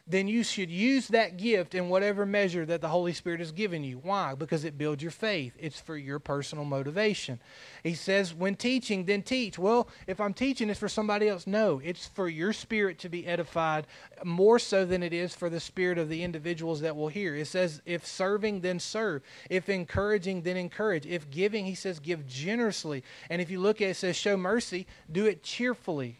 Then 0.07 0.27
you 0.27 0.43
should 0.43 0.69
use 0.69 1.07
that 1.07 1.37
gift 1.37 1.73
in 1.73 1.89
whatever 1.89 2.27
measure 2.27 2.63
that 2.67 2.79
the 2.79 2.89
Holy 2.89 3.11
Spirit 3.11 3.39
has 3.39 3.51
given 3.51 3.83
you. 3.83 3.97
Why? 3.97 4.35
Because 4.35 4.63
it 4.63 4.77
builds 4.77 5.01
your 5.01 5.11
faith. 5.11 5.53
It's 5.57 5.79
for 5.79 5.97
your 5.97 6.19
personal 6.19 6.63
motivation. 6.63 7.39
He 7.81 7.95
says, 7.95 8.31
when 8.31 8.55
teaching, 8.55 9.05
then 9.05 9.23
teach. 9.23 9.57
Well, 9.57 9.89
if 10.05 10.21
I'm 10.21 10.35
teaching, 10.35 10.69
it's 10.69 10.79
for 10.79 10.87
somebody 10.87 11.27
else. 11.27 11.47
No, 11.47 11.81
it's 11.83 12.05
for 12.05 12.29
your 12.29 12.53
spirit 12.53 12.99
to 12.99 13.09
be 13.09 13.25
edified 13.25 13.87
more 14.23 14.59
so 14.59 14.85
than 14.85 15.01
it 15.01 15.11
is 15.11 15.33
for 15.33 15.49
the 15.49 15.59
spirit 15.59 15.97
of 15.97 16.07
the 16.07 16.21
individuals 16.21 16.81
that 16.81 16.95
will 16.95 17.07
hear. 17.07 17.35
It 17.35 17.47
says, 17.47 17.81
if 17.87 18.05
serving, 18.05 18.61
then 18.61 18.79
serve. 18.79 19.23
If 19.49 19.69
encouraging, 19.69 20.43
then 20.43 20.55
encourage. 20.55 21.07
If 21.07 21.31
giving, 21.31 21.65
he 21.65 21.73
says, 21.73 21.99
give 21.99 22.27
generously. 22.27 23.03
And 23.31 23.41
if 23.41 23.49
you 23.49 23.59
look 23.59 23.81
at 23.81 23.87
it, 23.87 23.91
it 23.91 23.95
says, 23.95 24.15
show 24.15 24.37
mercy, 24.37 24.85
do 25.11 25.25
it 25.25 25.41
cheerfully. 25.41 26.19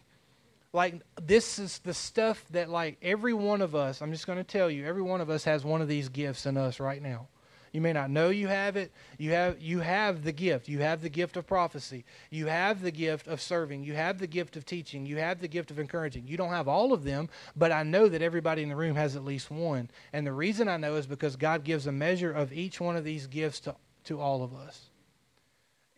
Like 0.76 1.00
this 1.22 1.58
is 1.58 1.78
the 1.78 1.94
stuff 1.94 2.44
that 2.50 2.68
like 2.68 2.98
every 3.00 3.32
one 3.32 3.62
of 3.62 3.74
us, 3.74 4.02
I'm 4.02 4.12
just 4.12 4.26
going 4.26 4.36
to 4.36 4.44
tell 4.44 4.70
you, 4.70 4.84
every 4.84 5.00
one 5.00 5.22
of 5.22 5.30
us 5.30 5.42
has 5.44 5.64
one 5.64 5.80
of 5.80 5.88
these 5.88 6.10
gifts 6.10 6.44
in 6.44 6.58
us 6.58 6.78
right 6.80 7.00
now. 7.00 7.28
You 7.72 7.80
may 7.80 7.94
not 7.94 8.10
know 8.10 8.28
you 8.28 8.48
have 8.48 8.76
it. 8.76 8.92
You 9.16 9.30
have 9.30 9.58
you 9.58 9.80
have 9.80 10.22
the 10.22 10.32
gift. 10.32 10.68
You 10.68 10.80
have 10.80 11.00
the 11.00 11.08
gift 11.08 11.38
of 11.38 11.46
prophecy. 11.46 12.04
You 12.28 12.48
have 12.48 12.82
the 12.82 12.90
gift 12.90 13.26
of 13.26 13.40
serving. 13.40 13.84
You 13.84 13.94
have 13.94 14.18
the 14.18 14.26
gift 14.26 14.54
of 14.54 14.66
teaching. 14.66 15.06
You 15.06 15.16
have 15.16 15.40
the 15.40 15.48
gift 15.48 15.70
of 15.70 15.78
encouraging. 15.78 16.28
You 16.28 16.36
don't 16.36 16.50
have 16.50 16.68
all 16.68 16.92
of 16.92 17.04
them, 17.04 17.30
but 17.56 17.72
I 17.72 17.82
know 17.82 18.06
that 18.10 18.20
everybody 18.20 18.62
in 18.62 18.68
the 18.68 18.76
room 18.76 18.96
has 18.96 19.16
at 19.16 19.24
least 19.24 19.50
one. 19.50 19.90
And 20.12 20.26
the 20.26 20.32
reason 20.34 20.68
I 20.68 20.76
know 20.76 20.96
is 20.96 21.06
because 21.06 21.36
God 21.36 21.64
gives 21.64 21.86
a 21.86 21.92
measure 21.92 22.32
of 22.32 22.52
each 22.52 22.82
one 22.82 22.96
of 22.96 23.04
these 23.04 23.26
gifts 23.26 23.60
to 23.60 23.76
to 24.04 24.20
all 24.20 24.42
of 24.42 24.54
us. 24.54 24.90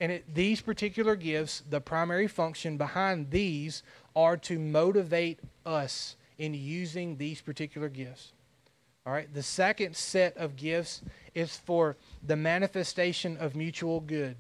And 0.01 0.13
it, 0.13 0.35
these 0.35 0.61
particular 0.61 1.17
gifts, 1.17 1.63
the 1.69 1.81
primary 1.81 2.29
function 2.29 2.77
behind 2.77 3.31
these 3.31 3.83
are 4.19 4.37
to 4.37 4.59
motivate 4.59 5.39
us 5.65 6.17
in 6.39 6.53
using 6.53 7.17
these 7.17 7.41
particular 7.41 7.89
gifts. 7.89 8.33
All 9.07 9.13
right, 9.13 9.33
the 9.33 9.45
second 9.45 9.95
set 9.95 10.37
of 10.37 10.57
gifts 10.57 11.03
is 11.37 11.57
for 11.57 11.97
the 12.27 12.35
manifestation 12.35 13.37
of 13.37 13.55
mutual 13.55 14.01
good. 14.01 14.35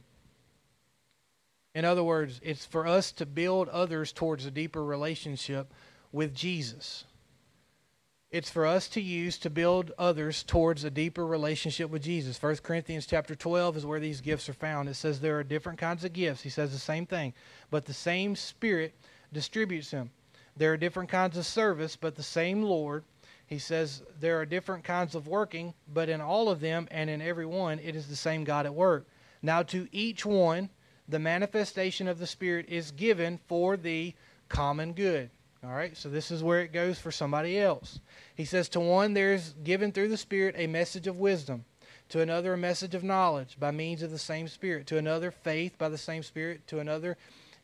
In 1.77 1.85
other 1.85 2.03
words, 2.03 2.41
it's 2.43 2.67
for 2.67 2.89
us 2.89 3.13
to 3.13 3.25
build 3.25 3.69
others 3.69 4.11
towards 4.11 4.45
a 4.45 4.51
deeper 4.51 4.85
relationship 4.85 5.73
with 6.11 6.35
Jesus 6.35 7.05
it's 8.31 8.51
for 8.51 8.67
us 8.67 8.89
to 8.89 9.01
use 9.01 9.39
to 9.39 9.51
build 9.51 9.93
others 9.99 10.43
towards 10.43 10.85
a 10.85 10.91
deeper 10.91 11.27
relationship 11.27 11.89
with 11.89 12.03
Jesus. 12.03 12.41
1 12.43 12.57
Corinthians 12.57 13.07
chapter 13.07 13.35
12 13.35 13.79
is 13.79 13.87
where 13.87 14.01
these 14.01 14.21
gifts 14.21 14.49
are 14.51 14.55
found. 14.55 14.89
It 14.89 14.95
says 14.95 15.21
there 15.21 15.39
are 15.39 15.45
different 15.45 15.79
kinds 15.79 16.05
of 16.05 16.13
gifts. 16.13 16.43
He 16.43 16.51
says 16.51 16.73
the 16.73 16.79
same 16.79 17.07
thing, 17.07 17.33
but 17.71 17.87
the 17.87 17.95
same 17.95 18.37
Spirit 18.37 18.95
distributes 19.33 19.91
them. 19.91 20.11
There 20.57 20.73
are 20.73 20.77
different 20.77 21.09
kinds 21.09 21.37
of 21.37 21.47
service, 21.47 21.97
but 21.97 22.17
the 22.17 22.23
same 22.23 22.63
Lord. 22.63 23.05
He 23.47 23.59
says 23.59 24.03
there 24.21 24.41
are 24.41 24.47
different 24.47 24.85
kinds 24.85 25.15
of 25.15 25.29
working, 25.29 25.73
but 25.93 26.09
in 26.09 26.21
all 26.21 26.49
of 26.49 26.61
them 26.61 26.89
and 26.91 27.09
in 27.09 27.23
every 27.23 27.47
one, 27.47 27.79
it 27.79 27.97
is 27.97 28.09
the 28.09 28.17
same 28.17 28.45
God 28.45 28.67
at 28.67 28.75
work. 28.75 29.07
Now, 29.41 29.63
to 29.65 29.89
each 29.93 30.27
one, 30.27 30.69
the 31.09 31.19
manifestation 31.19 32.09
of 32.09 32.19
the 32.19 32.27
Spirit 32.27 32.67
is 32.69 32.91
given 32.91 33.39
for 33.47 33.77
the 33.77 34.15
common 34.49 34.93
good. 34.93 35.31
All 35.65 35.71
right, 35.71 35.97
so 35.97 36.09
this 36.09 36.31
is 36.31 36.43
where 36.43 36.61
it 36.61 36.73
goes 36.73 36.99
for 36.99 37.11
somebody 37.11 37.59
else. 37.59 38.01
He 38.35 38.45
says, 38.45 38.69
To 38.71 38.81
one 38.81 39.15
there's 39.15 39.55
given 39.65 39.93
through 39.93 40.09
the 40.09 40.17
Spirit 40.17 40.55
a 40.59 40.67
message 40.67 41.07
of 41.07 41.19
wisdom, 41.19 41.65
to 42.11 42.21
another 42.21 42.53
a 42.53 42.59
message 42.59 42.95
of 42.95 43.03
knowledge 43.03 43.57
by 43.59 43.71
means 43.71 44.03
of 44.03 44.11
the 44.11 44.19
same 44.19 44.49
Spirit, 44.49 44.87
to 44.89 44.99
another 44.99 45.31
faith 45.31 45.79
by 45.79 45.89
the 45.89 45.99
same 45.99 46.23
Spirit, 46.23 46.67
to 46.67 46.79
another 46.79 47.17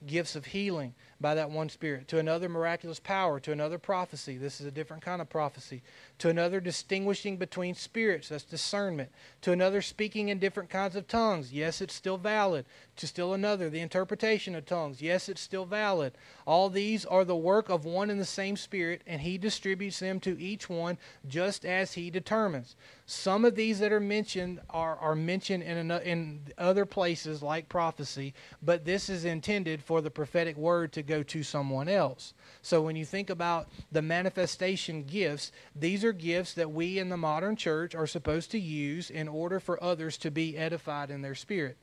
gifts 0.07 0.37
of 0.37 0.46
healing 0.46 0.94
by 1.20 1.35
that 1.35 1.50
one 1.50 1.68
Spirit, 1.68 2.09
to 2.09 2.18
another 2.18 2.48
miraculous 2.48 3.00
power, 3.00 3.40
to 3.40 3.53
another 3.53 3.79
prophecy. 3.79 4.37
This 4.37 4.61
is 4.61 4.66
a 4.66 4.70
different 4.70 5.03
kind 5.03 5.22
of 5.22 5.29
prophecy. 5.29 5.83
To 6.18 6.29
another 6.29 6.61
distinguishing 6.61 7.37
between 7.37 7.74
spirits, 7.74 8.29
that's 8.29 8.44
discernment. 8.44 9.11
To 9.42 9.53
another 9.53 9.83
speaking 9.83 10.29
in 10.29 10.38
different 10.38 10.70
kinds 10.70 10.96
of 10.96 11.09
tongues. 11.09 11.53
Yes, 11.53 11.81
it's 11.81 11.94
still 11.94 12.18
valid. 12.18 12.66
To 12.96 13.07
still 13.07 13.35
another, 13.35 13.70
the 13.70 13.81
interpretation 13.81 14.55
of 14.55 14.66
tongues. 14.66 15.00
Yes, 15.03 15.29
it's 15.29 15.40
still 15.40 15.64
valid. 15.64 16.12
All 16.46 16.68
these 16.68 17.05
are 17.05 17.24
the 17.24 17.37
work 17.37 17.68
of 17.68 17.85
one 17.85 18.11
and 18.11 18.20
the 18.20 18.24
same 18.24 18.57
Spirit, 18.57 19.03
and 19.07 19.20
He 19.20 19.38
distributes 19.38 20.00
them 20.00 20.20
to 20.20 20.40
each 20.40 20.68
one 20.68 20.98
just 21.27 21.64
as 21.64 21.92
He 21.92 22.11
determines. 22.11 22.77
Some 23.07 23.44
of 23.44 23.55
these 23.55 23.81
that 23.81 23.92
are 23.92 24.00
mentioned 24.00 24.61
are, 24.70 24.96
are 24.96 25.14
mentioned 25.14 25.62
in, 25.62 25.90
in 25.90 26.40
other 26.57 26.87
places 26.87 27.42
like 27.42 27.68
prophecy, 27.68 28.35
but 28.62 28.85
this 28.85 29.09
is 29.09 29.24
intended 29.24 29.83
for 29.83 30.00
the 30.00 30.11
prophetic 30.11 30.57
word 30.57 30.92
to 30.92 31.03
go 31.06 31.22
to 31.22 31.42
someone 31.42 31.88
else. 31.88 32.34
So 32.62 32.82
when 32.82 32.96
you 32.96 33.04
think 33.04 33.30
about 33.30 33.68
the 33.92 34.02
manifestation 34.02 35.04
gifts, 35.04 35.52
these 35.74 36.04
are 36.04 36.12
gifts 36.12 36.54
that 36.54 36.72
we 36.72 36.98
in 36.98 37.08
the 37.08 37.16
modern 37.16 37.56
church 37.56 37.94
are 37.94 38.06
supposed 38.06 38.50
to 38.52 38.58
use 38.58 39.10
in 39.10 39.28
order 39.28 39.60
for 39.60 39.82
others 39.82 40.16
to 40.18 40.30
be 40.30 40.56
edified 40.56 41.10
in 41.10 41.22
their 41.22 41.34
spirit. 41.34 41.76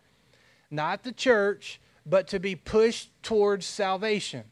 Not 0.69 1.03
the 1.03 1.11
church, 1.11 1.79
but 2.05 2.27
to 2.29 2.39
be 2.39 2.55
pushed 2.55 3.11
towards 3.21 3.65
salvation. 3.65 4.45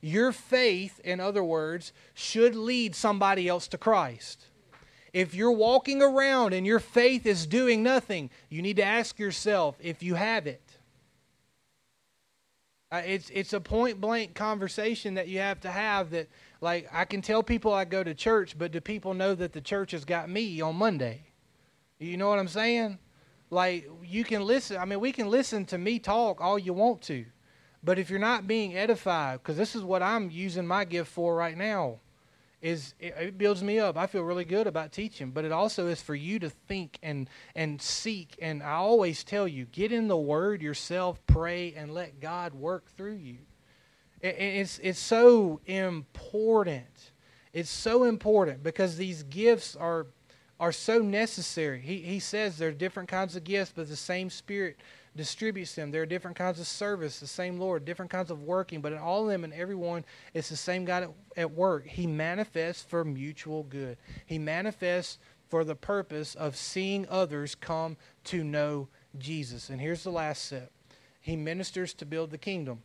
Your 0.00 0.32
faith, 0.32 1.00
in 1.00 1.20
other 1.20 1.42
words, 1.42 1.92
should 2.14 2.54
lead 2.54 2.94
somebody 2.94 3.48
else 3.48 3.68
to 3.68 3.78
Christ. 3.78 4.46
If 5.12 5.34
you're 5.34 5.52
walking 5.52 6.02
around 6.02 6.52
and 6.52 6.66
your 6.66 6.78
faith 6.78 7.24
is 7.26 7.46
doing 7.46 7.82
nothing, 7.82 8.30
you 8.50 8.60
need 8.60 8.76
to 8.76 8.84
ask 8.84 9.18
yourself 9.18 9.76
if 9.80 10.02
you 10.02 10.14
have 10.14 10.46
it. 10.46 10.60
Uh, 12.92 13.02
it's 13.04 13.30
it's 13.30 13.52
a 13.52 13.60
point 13.60 14.00
blank 14.00 14.34
conversation 14.34 15.14
that 15.14 15.26
you 15.26 15.40
have 15.40 15.60
to 15.60 15.70
have 15.70 16.10
that 16.10 16.28
like 16.60 16.88
I 16.92 17.04
can 17.04 17.20
tell 17.20 17.42
people 17.42 17.72
I 17.72 17.84
go 17.84 18.04
to 18.04 18.14
church, 18.14 18.56
but 18.56 18.70
do 18.70 18.80
people 18.80 19.12
know 19.12 19.34
that 19.34 19.52
the 19.52 19.60
church 19.60 19.90
has 19.90 20.04
got 20.04 20.30
me 20.30 20.60
on 20.60 20.76
Monday? 20.76 21.22
You 21.98 22.16
know 22.16 22.28
what 22.28 22.38
I'm 22.38 22.48
saying? 22.48 22.98
Like 23.50 23.90
you 24.04 24.22
can 24.22 24.42
listen. 24.42 24.76
I 24.76 24.84
mean, 24.84 25.00
we 25.00 25.10
can 25.10 25.28
listen 25.28 25.64
to 25.66 25.78
me 25.78 25.98
talk 25.98 26.40
all 26.40 26.58
you 26.58 26.72
want 26.72 27.02
to, 27.02 27.24
but 27.82 27.98
if 27.98 28.08
you're 28.08 28.20
not 28.20 28.46
being 28.46 28.76
edified, 28.76 29.40
because 29.42 29.56
this 29.56 29.74
is 29.74 29.82
what 29.82 30.02
I'm 30.02 30.30
using 30.30 30.66
my 30.66 30.84
gift 30.84 31.10
for 31.10 31.34
right 31.34 31.56
now 31.56 31.98
is 32.62 32.94
it, 32.98 33.36
builds 33.36 33.62
me 33.62 33.78
up. 33.78 33.96
I 33.96 34.06
feel 34.06 34.22
really 34.22 34.44
good 34.44 34.66
about 34.66 34.92
teaching, 34.92 35.30
but 35.30 35.44
it 35.44 35.52
also 35.52 35.86
is 35.88 36.00
for 36.00 36.14
you 36.14 36.38
to 36.40 36.50
think 36.50 36.98
and 37.02 37.28
and 37.54 37.80
seek. 37.80 38.36
And 38.40 38.62
I 38.62 38.72
always 38.72 39.24
tell 39.24 39.46
you, 39.46 39.66
get 39.66 39.92
in 39.92 40.08
the 40.08 40.16
Word 40.16 40.62
yourself, 40.62 41.20
pray, 41.26 41.74
and 41.74 41.92
let 41.92 42.20
God 42.20 42.54
work 42.54 42.90
through 42.96 43.16
you. 43.16 43.38
It, 44.20 44.36
it's 44.38 44.78
it's 44.78 44.98
so 44.98 45.60
important. 45.66 47.12
It's 47.52 47.70
so 47.70 48.04
important 48.04 48.62
because 48.62 48.96
these 48.96 49.22
gifts 49.24 49.76
are 49.76 50.06
are 50.58 50.72
so 50.72 50.98
necessary. 50.98 51.80
He 51.80 51.98
he 51.98 52.20
says 52.20 52.56
there 52.56 52.70
are 52.70 52.72
different 52.72 53.08
kinds 53.08 53.36
of 53.36 53.44
gifts, 53.44 53.72
but 53.76 53.88
the 53.88 53.96
same 53.96 54.30
Spirit 54.30 54.76
distributes 55.16 55.74
them. 55.74 55.90
There 55.90 56.02
are 56.02 56.06
different 56.06 56.36
kinds 56.36 56.60
of 56.60 56.66
service, 56.66 57.18
the 57.18 57.26
same 57.26 57.58
Lord, 57.58 57.84
different 57.84 58.10
kinds 58.10 58.30
of 58.30 58.42
working, 58.42 58.80
but 58.80 58.92
in 58.92 58.98
all 58.98 59.24
of 59.24 59.30
them 59.30 59.44
and 59.44 59.52
everyone, 59.52 60.04
it's 60.34 60.48
the 60.48 60.56
same 60.56 60.84
God 60.84 61.04
at, 61.04 61.10
at 61.36 61.50
work. 61.52 61.86
He 61.86 62.06
manifests 62.06 62.82
for 62.82 63.04
mutual 63.04 63.64
good. 63.64 63.98
He 64.26 64.38
manifests 64.38 65.18
for 65.48 65.64
the 65.64 65.74
purpose 65.74 66.34
of 66.34 66.56
seeing 66.56 67.06
others 67.08 67.54
come 67.54 67.96
to 68.24 68.44
know 68.44 68.88
Jesus. 69.18 69.70
And 69.70 69.80
here's 69.80 70.04
the 70.04 70.10
last 70.10 70.44
step 70.46 70.70
He 71.20 71.36
ministers 71.36 71.94
to 71.94 72.06
build 72.06 72.30
the 72.30 72.38
kingdom. 72.38 72.82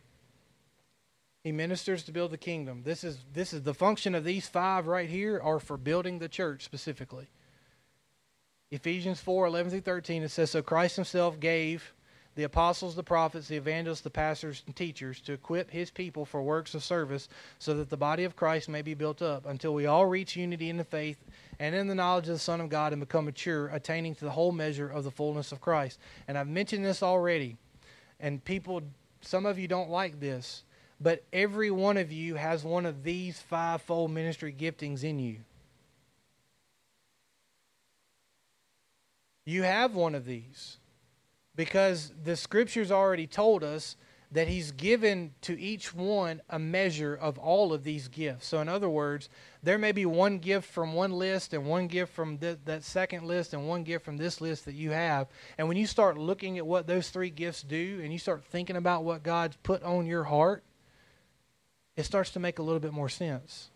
He 1.44 1.50
ministers 1.50 2.04
to 2.04 2.12
build 2.12 2.30
the 2.30 2.38
kingdom. 2.38 2.82
This 2.84 3.02
is 3.02 3.18
this 3.32 3.52
is 3.52 3.62
the 3.62 3.74
function 3.74 4.14
of 4.14 4.24
these 4.24 4.46
five 4.48 4.86
right 4.86 5.08
here 5.08 5.40
are 5.42 5.58
for 5.58 5.76
building 5.76 6.18
the 6.18 6.28
church 6.28 6.64
specifically. 6.64 7.28
Ephesians 8.72 9.20
4, 9.20 9.48
11 9.48 9.70
through 9.70 9.80
13, 9.82 10.22
it 10.22 10.30
says, 10.30 10.50
So 10.50 10.62
Christ 10.62 10.96
himself 10.96 11.38
gave 11.38 11.92
the 12.34 12.44
apostles, 12.44 12.94
the 12.94 13.02
prophets, 13.02 13.48
the 13.48 13.56
evangelists, 13.56 14.00
the 14.00 14.10
pastors, 14.10 14.62
and 14.66 14.74
teachers 14.74 15.20
to 15.20 15.32
equip 15.32 15.70
his 15.70 15.90
people 15.90 16.24
for 16.24 16.42
works 16.42 16.74
of 16.74 16.82
service 16.82 17.28
so 17.58 17.74
that 17.74 17.90
the 17.90 17.96
body 17.96 18.24
of 18.24 18.36
Christ 18.36 18.68
may 18.68 18.80
be 18.80 18.94
built 18.94 19.20
up 19.20 19.44
until 19.44 19.74
we 19.74 19.86
all 19.86 20.06
reach 20.06 20.36
unity 20.36 20.70
in 20.70 20.78
the 20.78 20.84
faith 20.84 21.18
and 21.58 21.74
in 21.74 21.88
the 21.88 21.94
knowledge 21.94 22.28
of 22.28 22.34
the 22.34 22.38
Son 22.38 22.60
of 22.60 22.70
God 22.70 22.92
and 22.92 23.00
become 23.00 23.26
mature, 23.26 23.68
attaining 23.68 24.14
to 24.16 24.24
the 24.24 24.30
whole 24.30 24.52
measure 24.52 24.88
of 24.88 25.04
the 25.04 25.10
fullness 25.10 25.52
of 25.52 25.60
Christ. 25.60 25.98
And 26.26 26.38
I've 26.38 26.48
mentioned 26.48 26.84
this 26.84 27.02
already, 27.02 27.56
and 28.18 28.42
people, 28.42 28.82
some 29.20 29.44
of 29.44 29.58
you 29.58 29.68
don't 29.68 29.90
like 29.90 30.18
this, 30.18 30.64
but 31.00 31.24
every 31.32 31.70
one 31.70 31.96
of 31.98 32.10
you 32.12 32.36
has 32.36 32.64
one 32.64 32.86
of 32.86 33.02
these 33.02 33.40
fivefold 33.40 34.10
ministry 34.10 34.54
giftings 34.58 35.04
in 35.04 35.18
you. 35.18 35.38
You 39.44 39.64
have 39.64 39.94
one 39.94 40.14
of 40.14 40.24
these 40.24 40.78
because 41.54 42.12
the 42.22 42.36
scriptures 42.36 42.90
already 42.90 43.26
told 43.26 43.62
us 43.62 43.96
that 44.32 44.48
he's 44.48 44.72
given 44.72 45.34
to 45.42 45.60
each 45.60 45.94
one 45.94 46.40
a 46.48 46.58
measure 46.58 47.14
of 47.14 47.38
all 47.38 47.74
of 47.74 47.84
these 47.84 48.08
gifts. 48.08 48.46
So, 48.46 48.60
in 48.60 48.68
other 48.68 48.88
words, 48.88 49.28
there 49.62 49.76
may 49.76 49.92
be 49.92 50.06
one 50.06 50.38
gift 50.38 50.70
from 50.70 50.94
one 50.94 51.12
list 51.12 51.52
and 51.52 51.66
one 51.66 51.86
gift 51.86 52.14
from 52.14 52.38
th- 52.38 52.58
that 52.64 52.82
second 52.82 53.26
list 53.26 53.52
and 53.52 53.68
one 53.68 53.84
gift 53.84 54.06
from 54.06 54.16
this 54.16 54.40
list 54.40 54.64
that 54.64 54.74
you 54.74 54.90
have. 54.92 55.28
And 55.58 55.68
when 55.68 55.76
you 55.76 55.86
start 55.86 56.16
looking 56.16 56.56
at 56.56 56.66
what 56.66 56.86
those 56.86 57.10
three 57.10 57.28
gifts 57.28 57.62
do 57.62 58.00
and 58.02 58.10
you 58.10 58.18
start 58.18 58.42
thinking 58.44 58.76
about 58.76 59.04
what 59.04 59.22
God's 59.22 59.56
put 59.62 59.82
on 59.82 60.06
your 60.06 60.24
heart, 60.24 60.64
it 61.94 62.04
starts 62.04 62.30
to 62.30 62.40
make 62.40 62.58
a 62.58 62.62
little 62.62 62.80
bit 62.80 62.94
more 62.94 63.10
sense. 63.10 63.70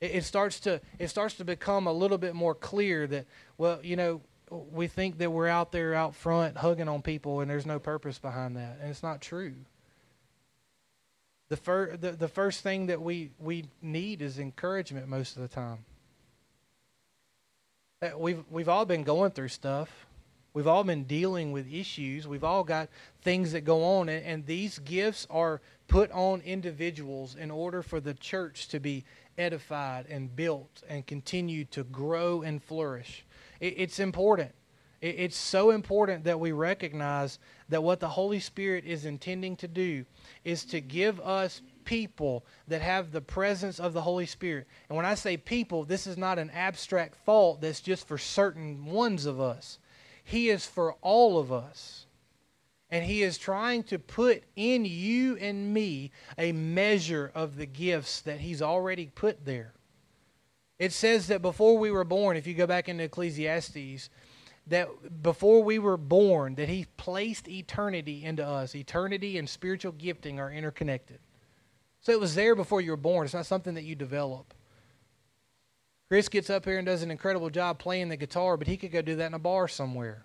It, 0.00 0.16
it 0.16 0.24
starts 0.24 0.58
to 0.60 0.80
it 0.98 1.08
starts 1.08 1.34
to 1.34 1.44
become 1.44 1.86
a 1.86 1.92
little 1.92 2.18
bit 2.18 2.34
more 2.34 2.56
clear 2.56 3.06
that 3.06 3.26
well, 3.56 3.78
you 3.84 3.94
know, 3.94 4.20
we 4.50 4.86
think 4.86 5.18
that 5.18 5.30
we're 5.30 5.48
out 5.48 5.72
there 5.72 5.94
out 5.94 6.14
front 6.14 6.56
hugging 6.56 6.88
on 6.88 7.02
people 7.02 7.40
and 7.40 7.50
there's 7.50 7.66
no 7.66 7.78
purpose 7.78 8.18
behind 8.18 8.56
that 8.56 8.78
and 8.80 8.90
it's 8.90 9.02
not 9.02 9.20
true 9.20 9.54
the, 11.48 11.56
fir- 11.56 11.96
the, 11.96 12.12
the 12.12 12.28
first 12.28 12.62
thing 12.62 12.86
that 12.86 13.00
we, 13.00 13.30
we 13.38 13.64
need 13.80 14.22
is 14.22 14.38
encouragement 14.38 15.08
most 15.08 15.36
of 15.36 15.42
the 15.42 15.48
time 15.48 15.84
uh, 18.02 18.10
we've, 18.16 18.44
we've 18.50 18.68
all 18.68 18.84
been 18.84 19.02
going 19.02 19.30
through 19.30 19.48
stuff 19.48 20.06
We've 20.56 20.66
all 20.66 20.84
been 20.84 21.04
dealing 21.04 21.52
with 21.52 21.70
issues. 21.70 22.26
We've 22.26 22.42
all 22.42 22.64
got 22.64 22.88
things 23.20 23.52
that 23.52 23.66
go 23.66 23.84
on, 23.84 24.08
and, 24.08 24.24
and 24.24 24.46
these 24.46 24.78
gifts 24.78 25.26
are 25.28 25.60
put 25.86 26.10
on 26.12 26.40
individuals 26.40 27.36
in 27.36 27.50
order 27.50 27.82
for 27.82 28.00
the 28.00 28.14
church 28.14 28.68
to 28.68 28.80
be 28.80 29.04
edified 29.36 30.06
and 30.08 30.34
built 30.34 30.82
and 30.88 31.06
continue 31.06 31.66
to 31.66 31.84
grow 31.84 32.40
and 32.40 32.62
flourish. 32.62 33.25
It, 33.60 33.74
it's 33.76 33.98
important. 33.98 34.52
It, 35.00 35.16
it's 35.18 35.36
so 35.36 35.70
important 35.70 36.24
that 36.24 36.40
we 36.40 36.52
recognize 36.52 37.38
that 37.68 37.82
what 37.82 38.00
the 38.00 38.08
Holy 38.08 38.40
Spirit 38.40 38.84
is 38.84 39.04
intending 39.04 39.56
to 39.56 39.68
do 39.68 40.04
is 40.44 40.64
to 40.66 40.80
give 40.80 41.20
us 41.20 41.62
people 41.84 42.44
that 42.68 42.82
have 42.82 43.12
the 43.12 43.20
presence 43.20 43.78
of 43.78 43.92
the 43.92 44.02
Holy 44.02 44.26
Spirit. 44.26 44.66
And 44.88 44.96
when 44.96 45.06
I 45.06 45.14
say 45.14 45.36
people, 45.36 45.84
this 45.84 46.06
is 46.06 46.16
not 46.16 46.38
an 46.38 46.50
abstract 46.50 47.16
thought 47.24 47.60
that's 47.60 47.80
just 47.80 48.06
for 48.06 48.18
certain 48.18 48.84
ones 48.84 49.26
of 49.26 49.40
us. 49.40 49.78
He 50.24 50.48
is 50.48 50.66
for 50.66 50.94
all 51.02 51.38
of 51.38 51.52
us. 51.52 52.06
And 52.90 53.04
He 53.04 53.22
is 53.22 53.38
trying 53.38 53.82
to 53.84 53.98
put 53.98 54.44
in 54.54 54.84
you 54.84 55.36
and 55.36 55.72
me 55.72 56.12
a 56.38 56.52
measure 56.52 57.32
of 57.34 57.56
the 57.56 57.66
gifts 57.66 58.20
that 58.22 58.40
He's 58.40 58.62
already 58.62 59.06
put 59.06 59.44
there. 59.44 59.72
It 60.78 60.92
says 60.92 61.28
that 61.28 61.42
before 61.42 61.78
we 61.78 61.90
were 61.90 62.04
born, 62.04 62.36
if 62.36 62.46
you 62.46 62.54
go 62.54 62.66
back 62.66 62.88
into 62.88 63.04
Ecclesiastes, 63.04 64.10
that 64.66 65.22
before 65.22 65.62
we 65.62 65.78
were 65.78 65.96
born, 65.96 66.56
that 66.56 66.68
He 66.68 66.86
placed 66.96 67.48
eternity 67.48 68.24
into 68.24 68.46
us. 68.46 68.74
Eternity 68.74 69.38
and 69.38 69.48
spiritual 69.48 69.92
gifting 69.92 70.38
are 70.38 70.50
interconnected. 70.50 71.20
So 72.00 72.12
it 72.12 72.20
was 72.20 72.34
there 72.34 72.54
before 72.54 72.80
you 72.80 72.90
were 72.90 72.96
born. 72.96 73.24
It's 73.24 73.34
not 73.34 73.46
something 73.46 73.74
that 73.74 73.84
you 73.84 73.94
develop. 73.94 74.54
Chris 76.08 76.28
gets 76.28 76.50
up 76.50 76.64
here 76.64 76.78
and 76.78 76.86
does 76.86 77.02
an 77.02 77.10
incredible 77.10 77.50
job 77.50 77.78
playing 77.78 78.08
the 78.08 78.16
guitar, 78.16 78.56
but 78.56 78.68
he 78.68 78.76
could 78.76 78.92
go 78.92 79.02
do 79.02 79.16
that 79.16 79.26
in 79.26 79.34
a 79.34 79.38
bar 79.38 79.66
somewhere. 79.66 80.24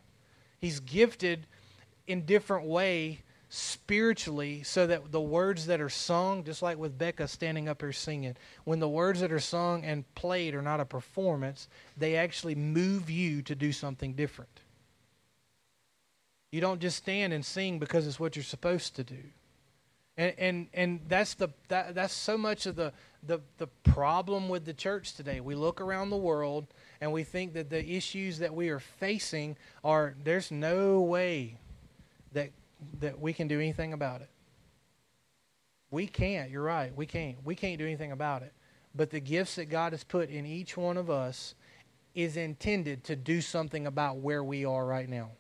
He's 0.60 0.80
gifted 0.80 1.48
in 2.06 2.26
different 2.26 2.68
way 2.68 3.22
spiritually 3.54 4.64
so 4.64 4.88
that 4.88 5.12
the 5.12 5.20
words 5.20 5.66
that 5.66 5.82
are 5.82 5.90
sung 5.90 6.42
just 6.42 6.62
like 6.62 6.78
with 6.78 6.98
becca 6.98 7.28
standing 7.28 7.68
up 7.68 7.82
here 7.82 7.92
singing 7.92 8.34
when 8.64 8.80
the 8.80 8.88
words 8.88 9.20
that 9.20 9.30
are 9.30 9.42
sung 9.42 9.84
and 9.84 10.06
played 10.16 10.56
are 10.56 10.62
not 10.62 10.80
a 10.80 10.86
performance 10.86 11.68
they 11.98 12.16
actually 12.16 12.56
move 12.56 13.10
you 13.10 13.42
to 13.42 13.54
do 13.54 13.74
something 13.74 14.14
different. 14.14 14.62
You 16.52 16.62
don't 16.62 16.80
just 16.80 16.98
stand 16.98 17.34
and 17.34 17.46
sing 17.46 17.78
because 17.78 18.08
it's 18.08 18.22
what 18.22 18.38
you're 18.38 18.44
supposed 18.44 18.96
to 18.96 19.04
do. 19.04 19.22
And 20.16 20.34
and, 20.38 20.68
and 20.74 21.00
that's 21.10 21.34
the 21.34 21.50
that, 21.68 21.94
that's 21.94 22.14
so 22.14 22.38
much 22.38 22.66
of 22.66 22.78
the, 22.78 22.94
the 23.22 23.42
the 23.58 23.68
problem 23.84 24.48
with 24.48 24.64
the 24.64 24.74
church 24.74 25.14
today. 25.14 25.42
We 25.42 25.56
look 25.56 25.82
around 25.82 26.10
the 26.10 26.18
world 26.18 26.68
and 27.02 27.12
we 27.12 27.24
think 27.24 27.54
that 27.54 27.70
the 27.70 27.86
issues 27.86 28.40
that 28.40 28.54
we 28.54 28.70
are 28.70 28.80
facing 28.80 29.58
are 29.84 30.16
there's 30.24 30.52
no 30.52 31.02
way 31.02 31.58
that 32.34 32.52
that 33.00 33.20
we 33.20 33.34
can 33.34 33.48
do 33.48 33.60
anything 33.60 33.94
about 33.94 34.22
it. 34.22 34.30
We 35.90 36.08
can't. 36.08 36.50
You're 36.50 36.64
right. 36.64 36.96
We 36.96 37.06
can't. 37.06 37.38
We 37.44 37.56
can't 37.56 37.78
do 37.78 37.86
anything 37.86 38.12
about 38.12 38.44
it. 38.44 38.54
But 38.96 39.10
the 39.10 39.20
gifts 39.20 39.56
that 39.56 39.66
God 39.66 39.94
has 39.94 40.04
put 40.04 40.30
in 40.30 40.46
each 40.46 40.76
one 40.78 40.98
of 40.98 41.10
us 41.10 41.56
is 42.14 42.38
intended 42.38 43.04
to 43.06 43.16
do 43.16 43.42
something 43.42 43.88
about 43.88 44.18
where 44.18 44.44
we 44.44 44.66
are 44.66 44.86
right 44.86 45.08
now. 45.08 45.32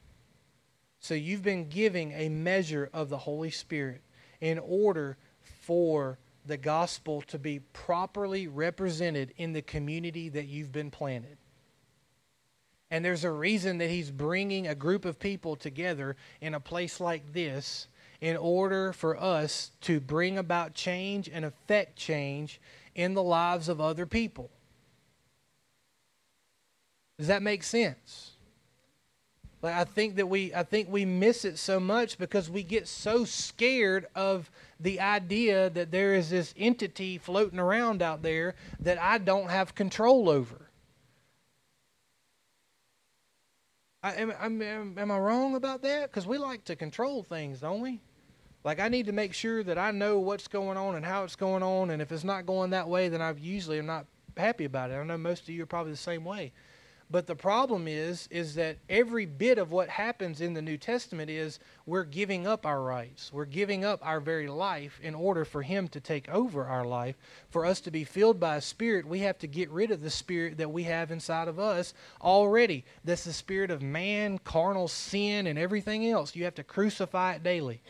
So 0.99 1.13
you've 1.13 1.43
been 1.43 1.67
giving 1.67 2.11
a 2.13 2.29
measure 2.29 2.89
of 2.93 3.09
the 3.09 3.17
Holy 3.17 3.49
Spirit 3.49 4.01
in 4.39 4.59
order 4.59 5.17
for 5.61 6.19
the 6.45 6.57
gospel 6.57 7.21
to 7.23 7.39
be 7.39 7.59
properly 7.59 8.47
represented 8.47 9.33
in 9.37 9.53
the 9.53 9.61
community 9.61 10.29
that 10.29 10.47
you've 10.47 10.71
been 10.71 10.91
planted. 10.91 11.37
And 12.91 13.03
there's 13.05 13.23
a 13.23 13.31
reason 13.31 13.77
that 13.77 13.89
he's 13.89 14.11
bringing 14.11 14.67
a 14.67 14.75
group 14.75 15.05
of 15.05 15.17
people 15.17 15.55
together 15.55 16.17
in 16.41 16.53
a 16.53 16.59
place 16.59 16.99
like 16.99 17.31
this 17.31 17.87
in 18.19 18.35
order 18.35 18.91
for 18.91 19.17
us 19.17 19.71
to 19.81 20.01
bring 20.01 20.37
about 20.37 20.73
change 20.73 21.29
and 21.33 21.45
affect 21.45 21.95
change 21.95 22.59
in 22.93 23.13
the 23.13 23.23
lives 23.23 23.69
of 23.69 23.79
other 23.79 24.05
people. 24.05 24.51
Does 27.17 27.27
that 27.27 27.41
make 27.41 27.63
sense? 27.63 28.31
Like 29.61 29.75
I 29.75 29.83
think 29.83 30.15
that 30.15 30.27
we 30.27 30.53
I 30.53 30.63
think 30.63 30.89
we 30.89 31.05
miss 31.05 31.45
it 31.45 31.57
so 31.59 31.79
much 31.79 32.17
because 32.17 32.49
we 32.49 32.63
get 32.63 32.87
so 32.87 33.25
scared 33.25 34.07
of 34.15 34.49
the 34.79 34.99
idea 34.99 35.69
that 35.69 35.91
there 35.91 36.15
is 36.15 36.31
this 36.31 36.53
entity 36.57 37.19
floating 37.19 37.59
around 37.59 38.01
out 38.01 38.23
there 38.23 38.55
that 38.79 38.99
I 38.99 39.19
don't 39.19 39.49
have 39.49 39.75
control 39.75 40.29
over. 40.29 40.70
I, 44.03 44.13
am, 44.13 44.31
am, 44.31 44.97
am 44.97 45.11
I 45.11 45.17
wrong 45.19 45.55
about 45.55 45.81
that? 45.83 46.09
Because 46.09 46.25
we 46.25 46.37
like 46.37 46.65
to 46.65 46.75
control 46.75 47.23
things, 47.23 47.59
don't 47.59 47.81
we? 47.81 48.01
Like 48.63 48.79
I 48.79 48.89
need 48.89 49.07
to 49.07 49.11
make 49.11 49.33
sure 49.33 49.63
that 49.63 49.77
I 49.77 49.91
know 49.91 50.19
what's 50.19 50.47
going 50.47 50.77
on 50.77 50.95
and 50.95 51.05
how 51.05 51.23
it's 51.23 51.35
going 51.35 51.63
on, 51.63 51.89
and 51.89 52.01
if 52.01 52.11
it's 52.11 52.23
not 52.23 52.45
going 52.45 52.71
that 52.71 52.87
way, 52.87 53.09
then 53.09 53.21
I 53.21 53.31
usually 53.33 53.79
am 53.79 53.85
not 53.85 54.05
happy 54.37 54.65
about 54.65 54.91
it. 54.91 54.95
I 54.95 55.03
know 55.03 55.17
most 55.17 55.43
of 55.43 55.49
you 55.49 55.63
are 55.63 55.67
probably 55.67 55.91
the 55.91 55.97
same 55.97 56.23
way. 56.23 56.51
But 57.11 57.27
the 57.27 57.35
problem 57.35 57.89
is, 57.89 58.29
is 58.31 58.55
that 58.55 58.77
every 58.89 59.25
bit 59.25 59.57
of 59.57 59.71
what 59.71 59.89
happens 59.89 60.39
in 60.39 60.53
the 60.53 60.61
New 60.61 60.77
Testament 60.77 61.29
is 61.29 61.59
we're 61.85 62.05
giving 62.05 62.47
up 62.47 62.65
our 62.65 62.81
rights. 62.81 63.33
We're 63.33 63.43
giving 63.43 63.83
up 63.83 63.99
our 64.01 64.21
very 64.21 64.47
life 64.47 64.97
in 65.03 65.13
order 65.13 65.43
for 65.43 65.61
Him 65.61 65.89
to 65.89 65.99
take 65.99 66.29
over 66.29 66.65
our 66.65 66.85
life. 66.85 67.17
For 67.49 67.65
us 67.65 67.81
to 67.81 67.91
be 67.91 68.05
filled 68.05 68.39
by 68.39 68.55
a 68.55 68.61
Spirit, 68.61 69.05
we 69.05 69.19
have 69.19 69.37
to 69.39 69.47
get 69.47 69.69
rid 69.71 69.91
of 69.91 70.01
the 70.01 70.09
Spirit 70.09 70.57
that 70.57 70.71
we 70.71 70.83
have 70.83 71.11
inside 71.11 71.49
of 71.49 71.59
us 71.59 71.93
already. 72.21 72.85
That's 73.03 73.25
the 73.25 73.33
spirit 73.33 73.71
of 73.71 73.81
man, 73.81 74.37
carnal 74.39 74.87
sin, 74.87 75.47
and 75.47 75.59
everything 75.59 76.07
else. 76.07 76.33
You 76.33 76.45
have 76.45 76.55
to 76.55 76.63
crucify 76.63 77.33
it 77.33 77.43
daily. 77.43 77.81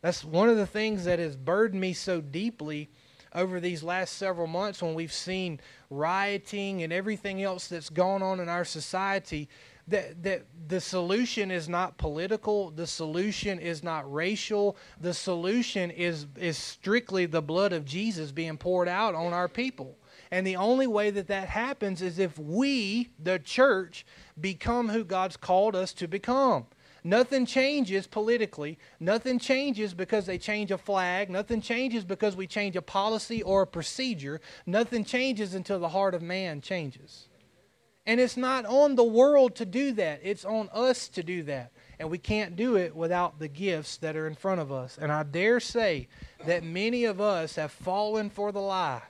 That's 0.00 0.24
one 0.24 0.48
of 0.48 0.56
the 0.56 0.66
things 0.66 1.04
that 1.06 1.18
has 1.18 1.36
burdened 1.36 1.80
me 1.80 1.92
so 1.92 2.20
deeply 2.20 2.88
over 3.34 3.60
these 3.60 3.82
last 3.82 4.16
several 4.16 4.46
months 4.46 4.82
when 4.82 4.94
we've 4.94 5.12
seen 5.12 5.60
rioting 5.88 6.82
and 6.82 6.92
everything 6.92 7.42
else 7.42 7.68
that's 7.68 7.90
gone 7.90 8.22
on 8.22 8.40
in 8.40 8.48
our 8.48 8.64
society 8.64 9.48
that, 9.88 10.22
that 10.22 10.46
the 10.68 10.80
solution 10.80 11.50
is 11.50 11.68
not 11.68 11.98
political 11.98 12.70
the 12.70 12.86
solution 12.86 13.58
is 13.58 13.82
not 13.82 14.10
racial 14.12 14.76
the 15.00 15.14
solution 15.14 15.90
is 15.90 16.26
is 16.36 16.56
strictly 16.56 17.26
the 17.26 17.42
blood 17.42 17.72
of 17.72 17.84
jesus 17.84 18.30
being 18.30 18.56
poured 18.56 18.88
out 18.88 19.14
on 19.14 19.32
our 19.32 19.48
people. 19.48 19.96
And 20.32 20.46
the 20.46 20.56
only 20.56 20.86
way 20.86 21.10
that 21.10 21.26
that 21.26 21.48
happens 21.48 22.02
is 22.02 22.20
if 22.20 22.38
we 22.38 23.10
the 23.18 23.38
church 23.40 24.06
become 24.40 24.88
who 24.88 25.04
god's 25.04 25.36
called 25.36 25.74
us 25.74 25.92
to 25.94 26.06
become 26.06 26.66
Nothing 27.02 27.46
changes 27.46 28.06
politically. 28.06 28.78
Nothing 28.98 29.38
changes 29.38 29.94
because 29.94 30.26
they 30.26 30.38
change 30.38 30.70
a 30.70 30.78
flag. 30.78 31.30
Nothing 31.30 31.60
changes 31.60 32.04
because 32.04 32.36
we 32.36 32.46
change 32.46 32.76
a 32.76 32.82
policy 32.82 33.42
or 33.42 33.62
a 33.62 33.66
procedure. 33.66 34.40
Nothing 34.66 35.04
changes 35.04 35.54
until 35.54 35.78
the 35.78 35.88
heart 35.88 36.14
of 36.14 36.22
man 36.22 36.60
changes. 36.60 37.28
And 38.06 38.18
it's 38.18 38.36
not 38.36 38.64
on 38.66 38.96
the 38.96 39.04
world 39.04 39.54
to 39.56 39.66
do 39.66 39.92
that, 39.92 40.20
it's 40.22 40.44
on 40.44 40.68
us 40.72 41.08
to 41.10 41.22
do 41.22 41.42
that. 41.44 41.70
And 41.98 42.10
we 42.10 42.18
can't 42.18 42.56
do 42.56 42.76
it 42.76 42.96
without 42.96 43.38
the 43.38 43.48
gifts 43.48 43.98
that 43.98 44.16
are 44.16 44.26
in 44.26 44.34
front 44.34 44.60
of 44.60 44.72
us. 44.72 44.98
And 45.00 45.12
I 45.12 45.22
dare 45.22 45.60
say 45.60 46.08
that 46.46 46.64
many 46.64 47.04
of 47.04 47.20
us 47.20 47.56
have 47.56 47.70
fallen 47.70 48.30
for 48.30 48.52
the 48.52 48.60
lie 48.60 49.02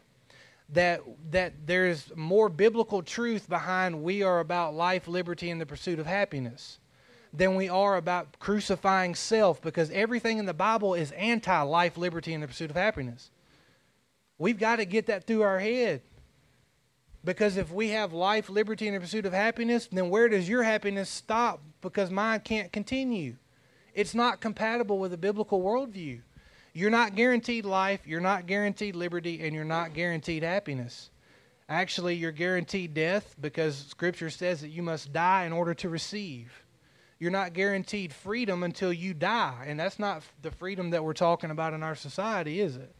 that 0.73 1.03
that 1.31 1.67
there's 1.67 2.13
more 2.15 2.49
biblical 2.49 3.03
truth 3.03 3.49
behind 3.49 4.03
we 4.03 4.23
are 4.23 4.41
about 4.41 4.75
life, 4.75 5.09
liberty, 5.09 5.51
and 5.51 5.61
the 5.61 5.67
pursuit 5.67 5.99
of 5.99 6.07
happiness 6.07 6.80
than 7.33 7.55
we 7.55 7.69
are 7.69 7.97
about 7.97 8.39
crucifying 8.39 9.15
self 9.15 9.63
because 9.63 9.91
everything 9.91 10.39
in 10.39 10.47
the 10.47 10.55
Bible 10.55 10.95
is 10.95 11.13
anti 11.13 11.63
life, 11.63 11.97
liberty, 11.97 12.35
and 12.35 12.43
the 12.43 12.49
pursuit 12.49 12.71
of 12.71 12.77
happiness. 12.77 13.31
We've 14.39 14.59
got 14.59 14.77
to 14.77 14.85
get 14.85 15.07
that 15.07 15.27
through 15.27 15.43
our 15.43 15.59
head. 15.59 16.03
Because 17.23 17.59
if 17.59 17.71
we 17.71 17.91
have 17.91 18.15
life, 18.15 18.49
liberty, 18.49 18.89
and 18.89 18.97
the 18.97 19.01
pursuit 19.01 19.27
of 19.27 19.35
happiness, 19.35 19.89
then 19.93 20.09
where 20.09 20.29
does 20.29 20.49
your 20.49 20.63
happiness 20.63 21.11
stop? 21.11 21.61
Because 21.83 22.11
mine 22.11 22.41
can't 22.41 22.73
continue. 22.73 23.37
It's 23.95 24.15
not 24.15 24.41
compatible 24.41 24.99
with 24.99 25.13
a 25.13 25.19
biblical 25.19 25.61
worldview. 25.61 26.23
You're 26.73 26.91
not 26.91 27.17
guaranteed 27.17 27.65
life, 27.65 28.07
you're 28.07 28.21
not 28.21 28.47
guaranteed 28.47 28.95
liberty, 28.97 29.45
and 29.45 29.55
you're 29.55 29.65
not 29.65 29.93
guaranteed 29.93 30.43
happiness. 30.43 31.11
Actually, 31.69 32.15
you're 32.15 32.33
guaranteed 32.33 32.95
death 32.95 33.35
because 33.41 33.77
Scripture 33.77 34.31
says 34.31 34.61
that 34.61 34.71
you 34.71 34.83
must 34.83 35.13
die 35.13 35.45
in 35.45 35.53
order 35.53 35.75
to 35.75 35.89
receive 35.89 36.51
you're 37.21 37.31
not 37.31 37.53
guaranteed 37.53 38.13
freedom 38.13 38.63
until 38.63 38.93
you 38.93 39.15
die. 39.15 39.67
And 39.69 39.79
that's 39.79 39.99
not 39.99 40.23
the 40.43 40.51
freedom 40.51 40.91
that 40.91 41.05
we're 41.05 41.13
talking 41.13 41.51
about 41.51 41.75
in 41.75 41.83
our 41.83 41.95
society, 41.95 42.61
is 42.61 42.77
it? 42.77 42.93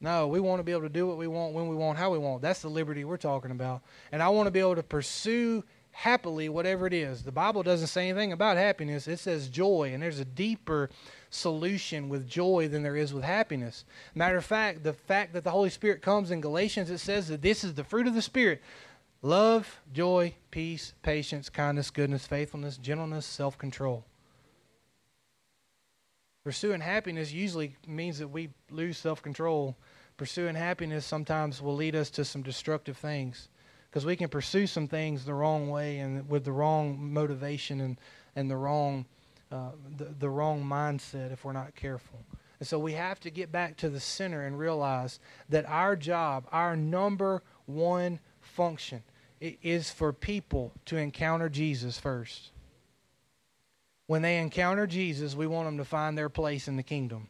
No, 0.00 0.28
we 0.28 0.38
want 0.38 0.60
to 0.60 0.62
be 0.62 0.70
able 0.70 0.82
to 0.82 0.88
do 0.88 1.08
what 1.08 1.18
we 1.18 1.26
want, 1.26 1.54
when 1.54 1.66
we 1.66 1.74
want, 1.74 1.98
how 1.98 2.10
we 2.10 2.18
want. 2.18 2.40
That's 2.40 2.62
the 2.62 2.70
liberty 2.70 3.04
we're 3.04 3.16
talking 3.16 3.50
about. 3.50 3.82
And 4.12 4.22
I 4.22 4.28
want 4.28 4.46
to 4.46 4.52
be 4.52 4.60
able 4.60 4.76
to 4.76 4.82
pursue 4.84 5.64
happily 5.90 6.48
whatever 6.48 6.86
it 6.86 6.92
is. 6.92 7.24
The 7.24 7.32
Bible 7.32 7.64
doesn't 7.64 7.88
say 7.88 8.08
anything 8.08 8.30
about 8.30 8.56
happiness, 8.56 9.08
it 9.08 9.18
says 9.18 9.48
joy. 9.48 9.90
And 9.92 10.00
there's 10.00 10.20
a 10.20 10.24
deeper 10.24 10.88
solution 11.30 12.08
with 12.08 12.28
joy 12.28 12.68
than 12.68 12.84
there 12.84 12.94
is 12.94 13.12
with 13.12 13.24
happiness. 13.24 13.84
Matter 14.14 14.36
of 14.36 14.44
fact, 14.44 14.84
the 14.84 14.92
fact 14.92 15.32
that 15.32 15.42
the 15.42 15.50
Holy 15.50 15.70
Spirit 15.70 16.00
comes 16.00 16.30
in 16.30 16.40
Galatians, 16.40 16.90
it 16.90 16.98
says 16.98 17.26
that 17.26 17.42
this 17.42 17.64
is 17.64 17.74
the 17.74 17.82
fruit 17.82 18.06
of 18.06 18.14
the 18.14 18.22
Spirit 18.22 18.62
Love, 19.22 19.80
joy, 19.92 20.32
peace, 20.50 20.94
patience, 21.02 21.50
kindness, 21.50 21.90
goodness, 21.90 22.26
faithfulness, 22.26 22.76
gentleness, 22.76 23.26
self 23.26 23.58
control. 23.58 24.04
Pursuing 26.44 26.80
happiness 26.80 27.32
usually 27.32 27.76
means 27.86 28.18
that 28.18 28.28
we 28.28 28.50
lose 28.70 28.96
self 28.96 29.20
control. 29.20 29.76
Pursuing 30.16 30.54
happiness 30.54 31.04
sometimes 31.04 31.60
will 31.60 31.74
lead 31.74 31.96
us 31.96 32.10
to 32.10 32.24
some 32.24 32.42
destructive 32.42 32.96
things 32.96 33.48
because 33.90 34.06
we 34.06 34.16
can 34.16 34.28
pursue 34.28 34.66
some 34.66 34.86
things 34.86 35.24
the 35.24 35.34
wrong 35.34 35.68
way 35.68 35.98
and 35.98 36.28
with 36.28 36.44
the 36.44 36.52
wrong 36.52 37.12
motivation 37.12 37.80
and, 37.80 38.00
and 38.36 38.50
the 38.50 38.56
wrong 38.56 39.04
uh, 39.50 39.70
the, 39.96 40.04
the 40.18 40.28
wrong 40.28 40.62
mindset 40.62 41.32
if 41.32 41.44
we're 41.44 41.52
not 41.52 41.74
careful. 41.74 42.18
And 42.60 42.68
so 42.68 42.78
we 42.78 42.92
have 42.92 43.20
to 43.20 43.30
get 43.30 43.50
back 43.50 43.76
to 43.78 43.88
the 43.88 44.00
center 44.00 44.46
and 44.46 44.58
realize 44.58 45.20
that 45.48 45.64
our 45.66 45.96
job, 45.96 46.46
our 46.52 46.76
number 46.76 47.42
one 47.66 48.20
function, 48.58 49.04
is 49.40 49.88
for 49.88 50.12
people 50.12 50.72
to 50.86 50.96
encounter 50.96 51.48
Jesus 51.48 51.96
first. 51.96 52.50
When 54.08 54.20
they 54.20 54.38
encounter 54.38 54.84
Jesus, 54.88 55.36
we 55.36 55.46
want 55.46 55.68
them 55.68 55.78
to 55.78 55.84
find 55.84 56.18
their 56.18 56.28
place 56.28 56.66
in 56.66 56.76
the 56.76 56.82
kingdom. 56.82 57.28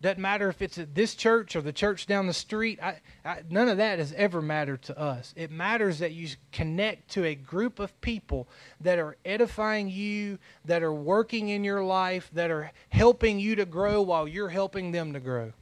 Doesn't 0.00 0.18
matter 0.18 0.48
if 0.48 0.62
it's 0.62 0.78
at 0.78 0.94
this 0.94 1.14
church 1.14 1.54
or 1.54 1.60
the 1.60 1.74
church 1.74 2.06
down 2.06 2.26
the 2.26 2.32
street. 2.32 2.78
I, 2.82 3.00
I, 3.22 3.42
none 3.50 3.68
of 3.68 3.76
that 3.76 3.98
has 3.98 4.14
ever 4.14 4.40
mattered 4.40 4.80
to 4.84 4.98
us. 4.98 5.34
It 5.36 5.50
matters 5.50 5.98
that 5.98 6.12
you 6.12 6.28
connect 6.52 7.10
to 7.12 7.24
a 7.24 7.34
group 7.34 7.78
of 7.78 8.00
people 8.00 8.48
that 8.80 8.98
are 8.98 9.18
edifying 9.26 9.90
you, 9.90 10.38
that 10.64 10.82
are 10.82 10.92
working 10.92 11.50
in 11.50 11.64
your 11.64 11.84
life, 11.84 12.30
that 12.32 12.50
are 12.50 12.72
helping 12.88 13.38
you 13.38 13.56
to 13.56 13.66
grow 13.66 14.00
while 14.00 14.26
you're 14.26 14.48
helping 14.48 14.92
them 14.92 15.12
to 15.12 15.20
grow. 15.20 15.52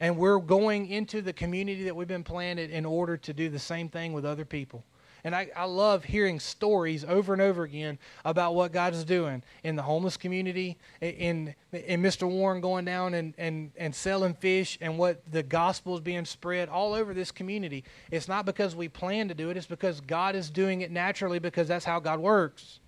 And 0.00 0.16
we're 0.18 0.38
going 0.38 0.88
into 0.88 1.22
the 1.22 1.32
community 1.32 1.84
that 1.84 1.96
we've 1.96 2.08
been 2.08 2.24
planted 2.24 2.70
in 2.70 2.84
order 2.84 3.16
to 3.16 3.32
do 3.32 3.48
the 3.48 3.58
same 3.58 3.88
thing 3.88 4.12
with 4.12 4.24
other 4.24 4.44
people. 4.44 4.84
And 5.26 5.34
I, 5.34 5.50
I 5.56 5.64
love 5.64 6.04
hearing 6.04 6.38
stories 6.38 7.04
over 7.04 7.32
and 7.32 7.42
over 7.42 7.64
again 7.64 7.98
about 8.24 8.54
what 8.54 8.72
God 8.72 8.94
is 8.94 9.04
doing 9.04 9.42
in 9.64 9.74
the 9.74 9.82
homeless 9.82 10.16
community, 10.16 10.78
in, 11.00 11.52
in 11.72 12.00
Mr. 12.00 12.28
Warren 12.28 12.60
going 12.60 12.84
down 12.84 13.12
and, 13.14 13.34
and, 13.36 13.72
and 13.76 13.92
selling 13.92 14.34
fish, 14.34 14.78
and 14.80 14.96
what 14.98 15.20
the 15.32 15.42
gospel 15.42 15.96
is 15.96 16.00
being 16.00 16.24
spread 16.24 16.68
all 16.68 16.94
over 16.94 17.12
this 17.12 17.32
community. 17.32 17.82
It's 18.12 18.28
not 18.28 18.46
because 18.46 18.76
we 18.76 18.88
plan 18.88 19.26
to 19.26 19.34
do 19.34 19.50
it, 19.50 19.56
it's 19.56 19.66
because 19.66 20.00
God 20.00 20.36
is 20.36 20.48
doing 20.48 20.82
it 20.82 20.92
naturally 20.92 21.40
because 21.40 21.66
that's 21.66 21.84
how 21.84 21.98
God 21.98 22.20
works. 22.20 22.78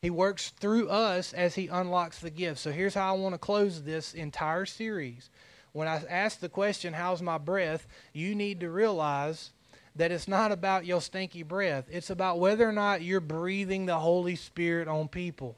He 0.00 0.08
works 0.08 0.54
through 0.58 0.88
us 0.88 1.34
as 1.34 1.54
He 1.54 1.66
unlocks 1.66 2.18
the 2.18 2.30
gifts. 2.30 2.62
So 2.62 2.72
here's 2.72 2.94
how 2.94 3.14
I 3.14 3.18
want 3.18 3.34
to 3.34 3.38
close 3.38 3.82
this 3.82 4.14
entire 4.14 4.64
series. 4.64 5.28
When 5.76 5.88
I 5.88 6.02
ask 6.08 6.40
the 6.40 6.48
question, 6.48 6.94
How's 6.94 7.20
my 7.20 7.36
breath? 7.36 7.86
you 8.14 8.34
need 8.34 8.60
to 8.60 8.70
realize 8.70 9.50
that 9.94 10.10
it's 10.10 10.26
not 10.26 10.50
about 10.50 10.86
your 10.86 11.02
stinky 11.02 11.42
breath. 11.42 11.84
It's 11.90 12.08
about 12.08 12.38
whether 12.38 12.66
or 12.66 12.72
not 12.72 13.02
you're 13.02 13.20
breathing 13.20 13.84
the 13.84 13.98
Holy 13.98 14.36
Spirit 14.36 14.88
on 14.88 15.08
people. 15.08 15.54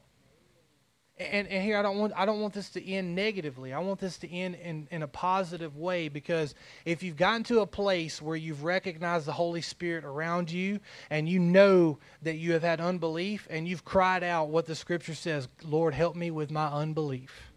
And, 1.17 1.47
and 1.47 1.63
here 1.63 1.77
I 1.77 1.81
don't 1.81 1.97
want 1.97 2.11
I 2.17 2.25
don't 2.25 2.41
want 2.41 2.53
this 2.53 2.69
to 2.71 2.85
end 2.85 3.15
negatively. 3.15 3.71
I 3.71 3.79
want 3.79 3.99
this 3.99 4.17
to 4.17 4.29
end 4.29 4.55
in, 4.55 4.89
in 4.91 5.03
a 5.03 5.07
positive 5.07 5.77
way 5.77 6.09
because 6.09 6.53
if 6.83 7.01
you've 7.01 7.17
gotten 7.17 7.43
to 7.45 7.61
a 7.61 7.67
place 7.67 8.21
where 8.21 8.35
you've 8.35 8.65
recognized 8.65 9.25
the 9.25 9.31
Holy 9.31 9.61
Spirit 9.61 10.03
around 10.03 10.51
you 10.51 10.81
and 11.09 11.29
you 11.29 11.39
know 11.39 11.97
that 12.23 12.35
you 12.35 12.51
have 12.51 12.63
had 12.63 12.81
unbelief 12.81 13.47
and 13.49 13.69
you've 13.69 13.85
cried 13.85 14.23
out 14.23 14.49
what 14.49 14.65
the 14.65 14.75
scripture 14.75 15.15
says, 15.15 15.47
Lord, 15.63 15.93
help 15.93 16.17
me 16.17 16.29
with 16.29 16.51
my 16.51 16.67
unbelief. 16.67 17.48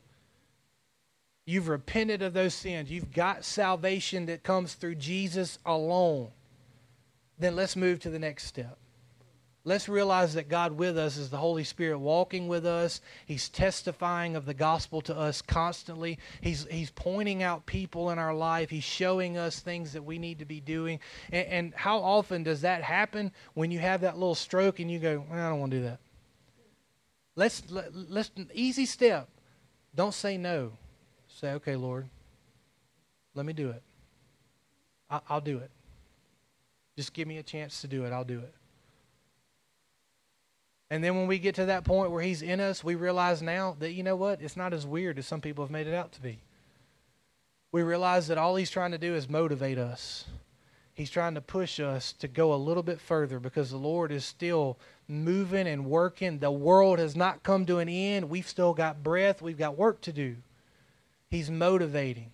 You've 1.44 1.68
repented 1.68 2.22
of 2.22 2.34
those 2.34 2.54
sins. 2.54 2.90
You've 2.90 3.12
got 3.12 3.44
salvation 3.44 4.26
that 4.26 4.42
comes 4.42 4.74
through 4.74 4.96
Jesus 4.96 5.58
alone 5.66 6.30
then 7.42 7.56
let's 7.56 7.76
move 7.76 8.00
to 8.00 8.10
the 8.10 8.18
next 8.18 8.46
step. 8.46 8.78
Let's 9.64 9.88
realize 9.88 10.34
that 10.34 10.48
God 10.48 10.72
with 10.72 10.98
us 10.98 11.16
is 11.16 11.30
the 11.30 11.36
Holy 11.36 11.62
Spirit 11.62 11.98
walking 11.98 12.48
with 12.48 12.66
us. 12.66 13.00
He's 13.26 13.48
testifying 13.48 14.34
of 14.34 14.44
the 14.44 14.54
gospel 14.54 15.00
to 15.02 15.16
us 15.16 15.40
constantly. 15.40 16.18
He's, 16.40 16.66
he's 16.68 16.90
pointing 16.90 17.44
out 17.44 17.64
people 17.64 18.10
in 18.10 18.18
our 18.18 18.34
life. 18.34 18.70
He's 18.70 18.82
showing 18.82 19.36
us 19.36 19.60
things 19.60 19.92
that 19.92 20.02
we 20.02 20.18
need 20.18 20.40
to 20.40 20.44
be 20.44 20.60
doing. 20.60 20.98
And, 21.30 21.46
and 21.46 21.74
how 21.74 21.98
often 21.98 22.42
does 22.42 22.62
that 22.62 22.82
happen 22.82 23.30
when 23.54 23.70
you 23.70 23.78
have 23.78 24.00
that 24.00 24.18
little 24.18 24.34
stroke 24.34 24.80
and 24.80 24.90
you 24.90 24.98
go, 24.98 25.24
I 25.30 25.48
don't 25.48 25.60
want 25.60 25.70
to 25.70 25.78
do 25.78 25.84
that? 25.84 26.00
Let's, 27.36 27.62
let, 27.70 27.94
let's, 27.94 28.32
easy 28.52 28.84
step. 28.84 29.28
Don't 29.94 30.14
say 30.14 30.36
no. 30.38 30.72
Say, 31.40 31.52
okay, 31.52 31.76
Lord, 31.76 32.06
let 33.34 33.46
me 33.46 33.52
do 33.52 33.70
it. 33.70 33.82
I'll 35.28 35.40
do 35.40 35.58
it. 35.58 35.70
Just 36.96 37.12
give 37.12 37.28
me 37.28 37.38
a 37.38 37.42
chance 37.42 37.80
to 37.82 37.88
do 37.88 38.04
it. 38.04 38.12
I'll 38.12 38.24
do 38.24 38.38
it. 38.38 38.54
And 40.90 41.02
then 41.02 41.16
when 41.16 41.26
we 41.26 41.38
get 41.38 41.54
to 41.54 41.66
that 41.66 41.84
point 41.84 42.10
where 42.10 42.22
He's 42.22 42.42
in 42.42 42.60
us, 42.60 42.84
we 42.84 42.94
realize 42.94 43.40
now 43.40 43.76
that, 43.78 43.92
you 43.92 44.02
know 44.02 44.16
what? 44.16 44.42
It's 44.42 44.56
not 44.56 44.74
as 44.74 44.86
weird 44.86 45.18
as 45.18 45.26
some 45.26 45.40
people 45.40 45.64
have 45.64 45.70
made 45.70 45.86
it 45.86 45.94
out 45.94 46.12
to 46.12 46.20
be. 46.20 46.38
We 47.72 47.82
realize 47.82 48.28
that 48.28 48.38
all 48.38 48.56
He's 48.56 48.70
trying 48.70 48.92
to 48.92 48.98
do 48.98 49.14
is 49.14 49.28
motivate 49.28 49.78
us. 49.78 50.26
He's 50.94 51.10
trying 51.10 51.34
to 51.34 51.40
push 51.40 51.80
us 51.80 52.12
to 52.18 52.28
go 52.28 52.52
a 52.52 52.56
little 52.56 52.82
bit 52.82 53.00
further 53.00 53.40
because 53.40 53.70
the 53.70 53.78
Lord 53.78 54.12
is 54.12 54.26
still 54.26 54.78
moving 55.08 55.66
and 55.66 55.86
working. 55.86 56.38
The 56.38 56.50
world 56.50 56.98
has 56.98 57.16
not 57.16 57.42
come 57.42 57.64
to 57.66 57.78
an 57.78 57.88
end. 57.88 58.28
We've 58.28 58.46
still 58.46 58.74
got 58.74 59.02
breath. 59.02 59.40
We've 59.40 59.56
got 59.56 59.78
work 59.78 60.02
to 60.02 60.12
do. 60.12 60.36
He's 61.32 61.50
motivating. 61.50 62.30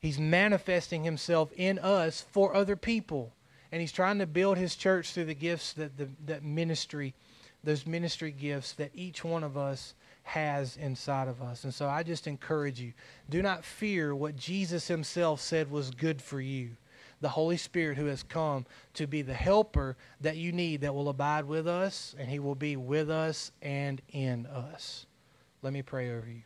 He's 0.00 0.18
manifesting 0.18 1.04
himself 1.04 1.52
in 1.56 1.78
us 1.78 2.24
for 2.32 2.56
other 2.56 2.74
people 2.74 3.32
and 3.70 3.80
he's 3.80 3.92
trying 3.92 4.18
to 4.18 4.26
build 4.26 4.58
his 4.58 4.74
church 4.74 5.12
through 5.12 5.26
the 5.26 5.34
gifts 5.34 5.74
that 5.74 5.96
the 5.96 6.08
that 6.26 6.42
ministry 6.42 7.14
those 7.62 7.86
ministry 7.86 8.32
gifts 8.32 8.72
that 8.72 8.90
each 8.94 9.22
one 9.22 9.44
of 9.44 9.56
us 9.56 9.94
has 10.24 10.76
inside 10.76 11.28
of 11.28 11.40
us. 11.40 11.62
And 11.62 11.72
so 11.72 11.88
I 11.88 12.02
just 12.02 12.26
encourage 12.26 12.80
you, 12.80 12.94
do 13.28 13.42
not 13.42 13.64
fear 13.64 14.12
what 14.12 14.34
Jesus 14.34 14.88
himself 14.88 15.40
said 15.40 15.70
was 15.70 15.92
good 15.92 16.20
for 16.20 16.40
you. 16.40 16.70
The 17.20 17.28
Holy 17.28 17.58
Spirit 17.58 17.96
who 17.96 18.06
has 18.06 18.24
come 18.24 18.66
to 18.94 19.06
be 19.06 19.22
the 19.22 19.34
helper 19.34 19.96
that 20.20 20.36
you 20.36 20.50
need 20.50 20.80
that 20.80 20.94
will 20.94 21.10
abide 21.10 21.44
with 21.44 21.68
us 21.68 22.16
and 22.18 22.28
he 22.28 22.40
will 22.40 22.56
be 22.56 22.74
with 22.74 23.08
us 23.08 23.52
and 23.62 24.02
in 24.10 24.46
us. 24.46 25.06
Let 25.62 25.72
me 25.72 25.82
pray 25.82 26.10
over 26.10 26.28
you. 26.28 26.42